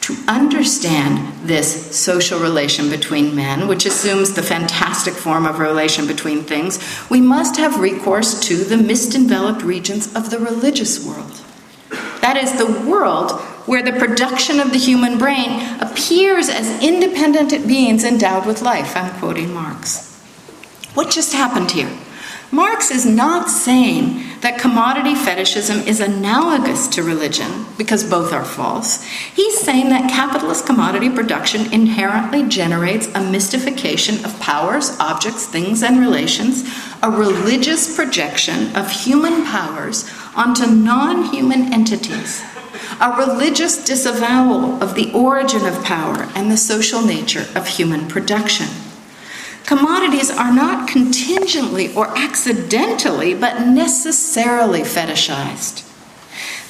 [0.02, 6.06] To understand this social relation between men, which assumes the fantastic form of a relation
[6.06, 6.78] between things,
[7.10, 11.40] we must have recourse to the mist enveloped regions of the religious world.
[12.20, 13.32] That is, the world
[13.66, 18.96] where the production of the human brain appears as independent beings endowed with life.
[18.96, 20.05] I'm quoting Marx.
[20.96, 21.94] What just happened here?
[22.50, 29.04] Marx is not saying that commodity fetishism is analogous to religion, because both are false.
[29.04, 36.00] He's saying that capitalist commodity production inherently generates a mystification of powers, objects, things, and
[36.00, 36.64] relations,
[37.02, 42.42] a religious projection of human powers onto non human entities,
[43.02, 48.68] a religious disavowal of the origin of power and the social nature of human production.
[49.66, 55.82] Commodities are not contingently or accidentally, but necessarily fetishized.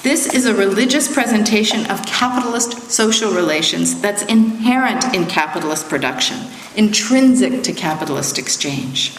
[0.03, 6.38] This is a religious presentation of capitalist social relations that's inherent in capitalist production,
[6.74, 9.14] intrinsic to capitalist exchange.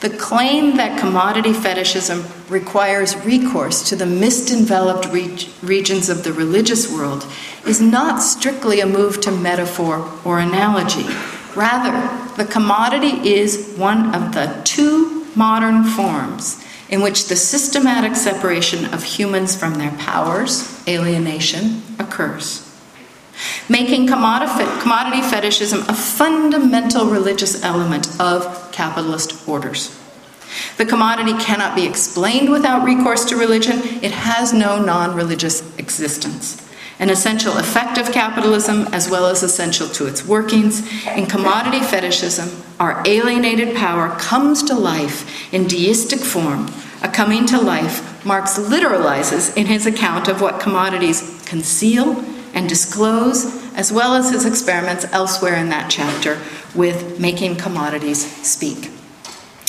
[0.00, 6.32] The claim that commodity fetishism requires recourse to the mist enveloped re- regions of the
[6.32, 7.26] religious world
[7.64, 11.06] is not strictly a move to metaphor or analogy.
[11.58, 11.90] Rather,
[12.36, 19.02] the commodity is one of the two modern forms in which the systematic separation of
[19.02, 22.64] humans from their powers, alienation, occurs.
[23.68, 29.98] Making commodity fetishism a fundamental religious element of capitalist orders.
[30.76, 36.67] The commodity cannot be explained without recourse to religion, it has no non religious existence
[36.98, 40.80] an essential effect of capitalism as well as essential to its workings.
[41.06, 46.68] In commodity fetishism, our alienated power comes to life in deistic form.
[47.02, 53.64] A coming to life Marx literalizes in his account of what commodities conceal and disclose,
[53.74, 56.40] as well as his experiments elsewhere in that chapter
[56.74, 58.90] with making commodities speak.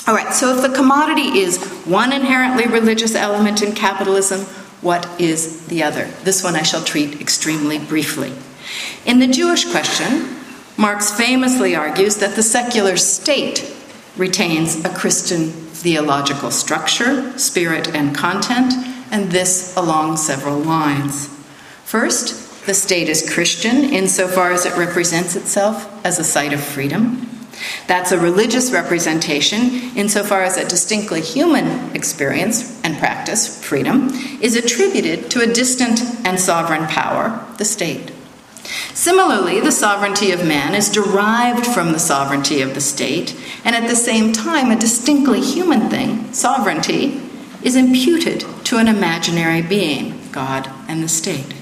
[0.08, 4.48] All right, so if the commodity is one inherently religious element in capitalism,
[4.82, 6.06] what is the other?
[6.24, 8.34] This one I shall treat extremely briefly.
[9.06, 10.38] In the Jewish question,
[10.78, 13.76] Marx famously argues that the secular state
[14.16, 18.74] retains a Christian theological structure, spirit, and content,
[19.12, 21.28] and this along several lines.
[21.86, 27.29] First, the state is Christian insofar as it represents itself as a site of freedom.
[27.88, 34.10] That's a religious representation insofar as a distinctly human experience and practice, freedom,
[34.42, 38.12] is attributed to a distant and sovereign power, the state.
[38.94, 43.88] Similarly, the sovereignty of man is derived from the sovereignty of the state, and at
[43.88, 47.22] the same time, a distinctly human thing, sovereignty,
[47.64, 51.56] is imputed to an imaginary being, God and the state.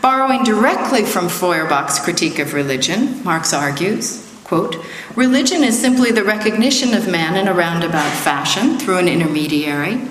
[0.00, 4.76] Borrowing directly from Feuerbach's critique of religion, Marx argues Quote,
[5.16, 10.06] Religion is simply the recognition of man in a roundabout fashion through an intermediary,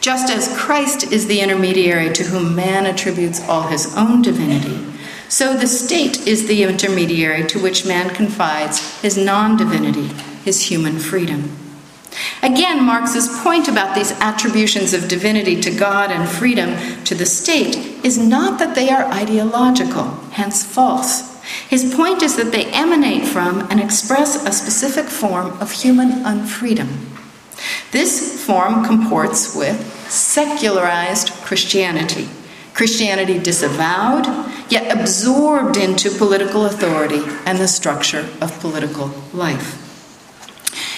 [0.00, 4.84] just as Christ is the intermediary to whom man attributes all his own divinity.
[5.28, 10.08] So the state is the intermediary to which man confides his non divinity,
[10.44, 11.56] his human freedom.
[12.42, 17.76] Again, Marx's point about these attributions of divinity to God and freedom to the state
[18.04, 21.35] is not that they are ideological, hence false.
[21.68, 26.88] His point is that they emanate from and express a specific form of human unfreedom.
[27.92, 32.28] This form comports with secularized Christianity,
[32.74, 34.26] Christianity disavowed,
[34.68, 39.85] yet absorbed into political authority and the structure of political life.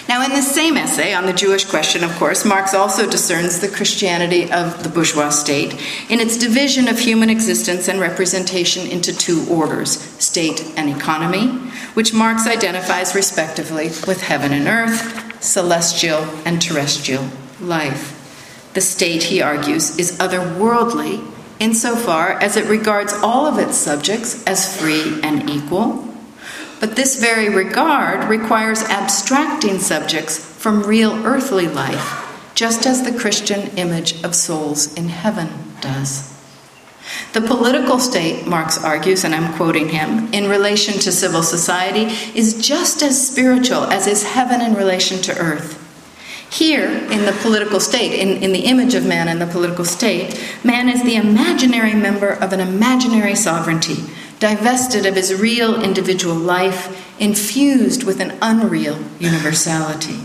[0.09, 3.69] Now, in this same essay on the Jewish question, of course, Marx also discerns the
[3.69, 5.75] Christianity of the bourgeois state
[6.09, 11.49] in its division of human existence and representation into two orders state and economy,
[11.93, 17.29] which Marx identifies respectively with heaven and earth, celestial and terrestrial
[17.61, 18.15] life.
[18.73, 21.23] The state, he argues, is otherworldly
[21.61, 26.08] insofar as it regards all of its subjects as free and equal
[26.81, 33.77] but this very regard requires abstracting subjects from real earthly life, just as the Christian
[33.77, 35.49] image of souls in heaven
[35.81, 36.35] does.
[37.33, 42.65] The political state, Marx argues, and I'm quoting him, in relation to civil society is
[42.67, 45.85] just as spiritual as is heaven in relation to earth.
[46.51, 50.41] Here, in the political state, in, in the image of man in the political state,
[50.65, 53.97] man is the imaginary member of an imaginary sovereignty
[54.41, 60.21] divested of his real individual life, infused with an unreal universality.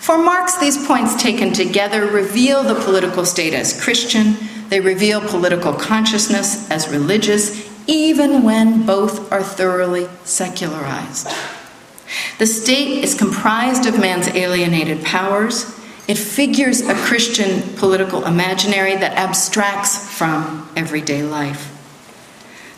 [0.00, 4.36] For Marx, these points taken together reveal the political state as Christian,
[4.68, 11.28] they reveal political consciousness as religious, even when both are thoroughly secularized.
[12.38, 15.64] The state is comprised of man's alienated powers.
[16.06, 21.77] It figures a Christian political imaginary that abstracts from everyday life.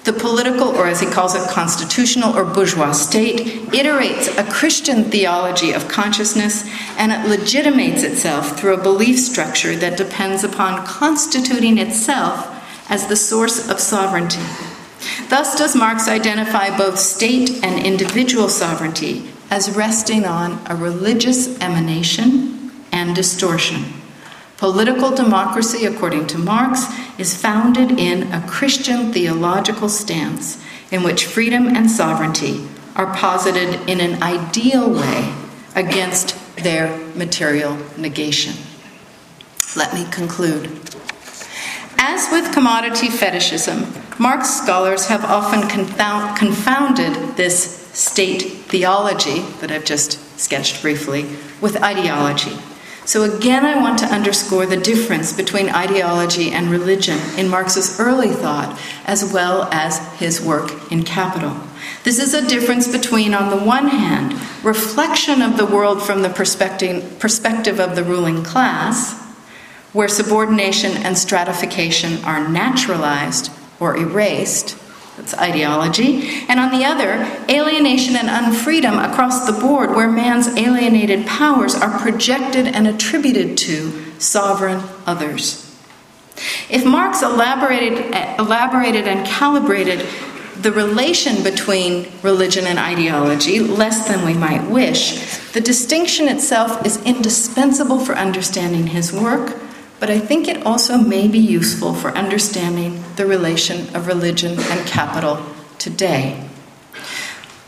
[0.05, 5.72] The political, or as he calls it, constitutional or bourgeois state, iterates a Christian theology
[5.72, 6.64] of consciousness
[6.96, 12.46] and it legitimates itself through a belief structure that depends upon constituting itself
[12.90, 14.42] as the source of sovereignty.
[15.28, 22.70] Thus, does Marx identify both state and individual sovereignty as resting on a religious emanation
[22.92, 23.99] and distortion.
[24.61, 26.84] Political democracy, according to Marx,
[27.16, 34.00] is founded in a Christian theological stance in which freedom and sovereignty are posited in
[34.00, 35.32] an ideal way
[35.74, 38.52] against their material negation.
[39.76, 40.66] Let me conclude.
[41.96, 50.38] As with commodity fetishism, Marx scholars have often confounded this state theology that I've just
[50.38, 51.24] sketched briefly
[51.62, 52.58] with ideology.
[53.11, 58.28] So, again, I want to underscore the difference between ideology and religion in Marx's early
[58.28, 61.56] thought, as well as his work in Capital.
[62.04, 64.34] This is a difference between, on the one hand,
[64.64, 69.20] reflection of the world from the perspective, of the ruling class,
[69.92, 73.50] where subordination and stratification are naturalized
[73.80, 74.78] or erased,
[75.20, 77.12] that's ideology, and on the other,
[77.50, 83.92] alienation and unfreedom across the board, where man's alienated powers are projected and attributed to
[84.18, 85.66] sovereign others.
[86.70, 90.06] If Marx elaborated, elaborated and calibrated
[90.56, 97.02] the relation between religion and ideology less than we might wish, the distinction itself is
[97.04, 99.54] indispensable for understanding his work
[100.01, 104.86] but I think it also may be useful for understanding the relation of religion and
[104.86, 105.44] capital
[105.78, 106.46] today.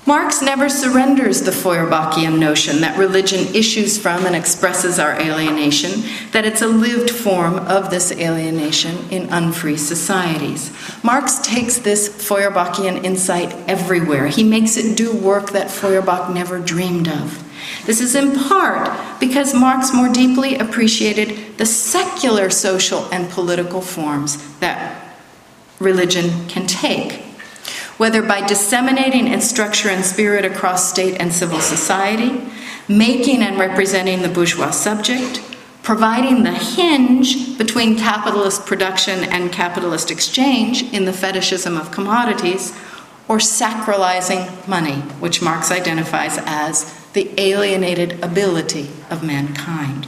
[0.05, 6.03] Marx never surrenders the Feuerbachian notion that religion issues from and expresses our alienation,
[6.33, 10.73] that it's a lived form of this alienation in unfree societies.
[11.05, 14.27] Marx takes this Feuerbachian insight everywhere.
[14.27, 17.52] He makes it do work that Feuerbach never dreamed of.
[17.85, 24.59] This is in part because Marx more deeply appreciated the secular social and political forms
[24.61, 25.17] that
[25.79, 27.23] religion can take.
[27.99, 32.41] Whether by disseminating its structure and spirit across state and civil society,
[32.89, 35.41] making and representing the bourgeois subject,
[35.83, 42.73] providing the hinge between capitalist production and capitalist exchange in the fetishism of commodities,
[43.29, 50.07] or sacralizing money, which Marx identifies as the alienated ability of mankind.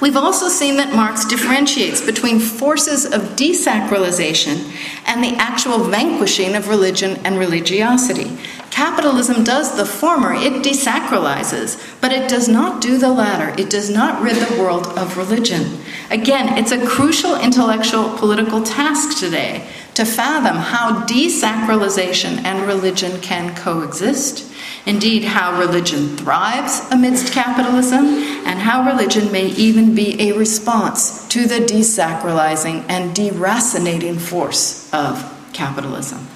[0.00, 4.70] We've also seen that Marx differentiates between forces of desacralization
[5.06, 8.36] and the actual vanquishing of religion and religiosity.
[8.70, 13.58] Capitalism does the former, it desacralizes, but it does not do the latter.
[13.58, 15.78] It does not rid the world of religion.
[16.10, 23.56] Again, it's a crucial intellectual political task today to fathom how desacralization and religion can
[23.56, 24.52] coexist
[24.86, 28.04] Indeed, how religion thrives amidst capitalism,
[28.46, 35.32] and how religion may even be a response to the desacralizing and deracinating force of
[35.52, 36.28] capitalism.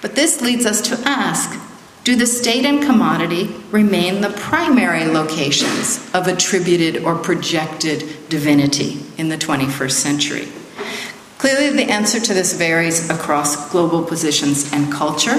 [0.00, 1.60] But this leads us to ask
[2.04, 9.28] do the state and commodity remain the primary locations of attributed or projected divinity in
[9.28, 10.48] the 21st century?
[11.36, 15.36] Clearly, the answer to this varies across global positions and culture.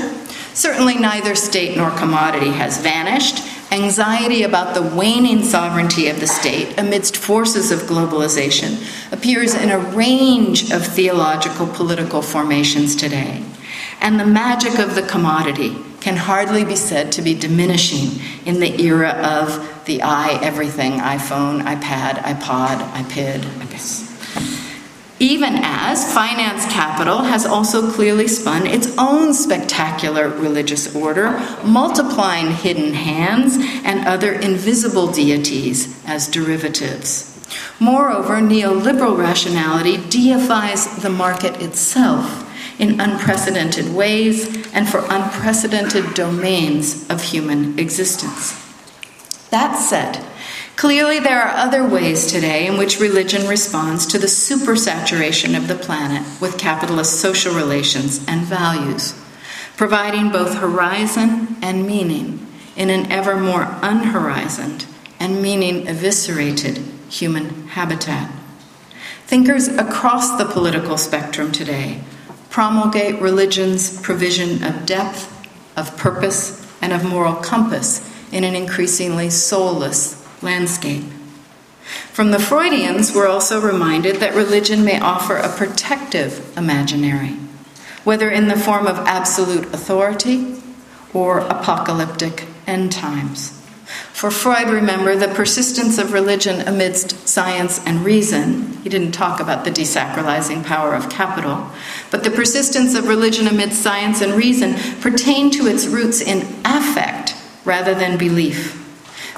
[0.53, 3.43] Certainly, neither state nor commodity has vanished.
[3.71, 8.81] Anxiety about the waning sovereignty of the state amidst forces of globalization
[9.13, 13.43] appears in a range of theological political formations today.
[14.01, 18.81] And the magic of the commodity can hardly be said to be diminishing in the
[18.81, 24.08] era of the i everything iPhone, iPad, iPod, iPid, iPad.
[25.21, 31.31] Even as finance capital has also clearly spun its own spectacular religious order,
[31.63, 37.25] multiplying hidden hands and other invisible deities as derivatives.
[37.81, 42.45] Moreover, neoliberal rationality deifies the market itself
[42.79, 48.53] in unprecedented ways and for unprecedented domains of human existence.
[49.49, 50.25] That said,
[50.79, 55.75] clearly there are other ways today in which religion responds to the supersaturation of the
[55.75, 59.13] planet with capitalist social relations and values,
[59.75, 64.85] providing both horizon and meaning in an ever more unhorizoned
[65.19, 66.77] and meaning eviscerated
[67.09, 68.31] human habitat.
[69.25, 72.01] Thinkers across the political spectrum today
[72.49, 75.27] promulgate religion's provision of depth,
[75.75, 77.99] of purpose, and of moral compass
[78.31, 81.03] in an increasingly soulless landscape.
[82.11, 87.37] From the Freudians, we're also reminded that religion may offer a protective imaginary,
[88.03, 90.61] whether in the form of absolute authority
[91.13, 93.55] or apocalyptic end times.
[94.13, 99.65] For Freud, remember, the persistence of religion amidst science and reason, he didn't talk about
[99.65, 101.71] the desacralizing power of capital,
[102.11, 107.33] but the persistence of religion amidst science and reason pertained to its roots in affect
[107.65, 108.88] rather than belief.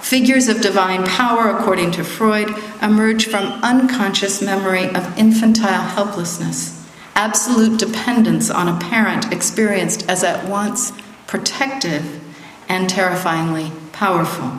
[0.01, 2.49] Figures of divine power, according to Freud,
[2.81, 6.85] emerge from unconscious memory of infantile helplessness,
[7.15, 10.91] absolute dependence on a parent experienced as at once
[11.27, 12.19] protective
[12.67, 14.51] and terrifyingly powerful.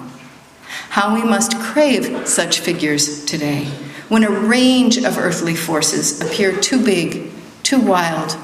[0.90, 3.64] How we must crave such figures today
[4.08, 7.30] when a range of earthly forces appear too big,
[7.62, 8.36] too wild,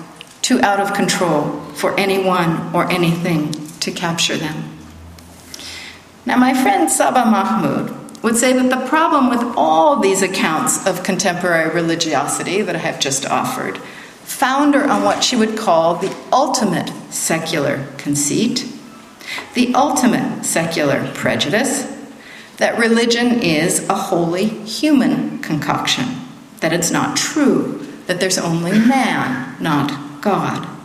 [0.43, 4.78] too out of control for anyone or anything to capture them.
[6.29, 11.03] Now, my friend Saba Mahmood would say that the problem with all these accounts of
[11.03, 16.93] contemporary religiosity that I have just offered founder on what she would call the ultimate
[17.09, 18.71] secular conceit,
[19.55, 21.91] the ultimate secular prejudice,
[22.59, 26.05] that religion is a wholly human concoction,
[26.61, 30.78] that it's not true, that there's only man, not God.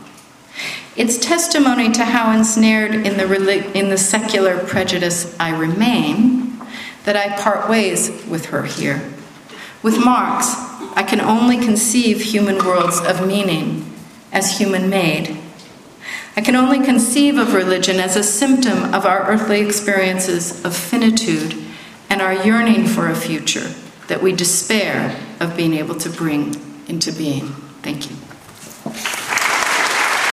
[0.96, 6.62] It's testimony to how ensnared in the, in the secular prejudice I remain
[7.06, 9.12] that I part ways with her here.
[9.82, 10.54] With Marx,
[10.96, 13.92] I can only conceive human worlds of meaning
[14.32, 15.38] as human made.
[16.36, 21.56] I can only conceive of religion as a symptom of our earthly experiences of finitude
[22.10, 23.74] and our yearning for a future
[24.08, 26.56] that we despair of being able to bring
[26.88, 27.48] into being.
[27.82, 28.23] Thank you.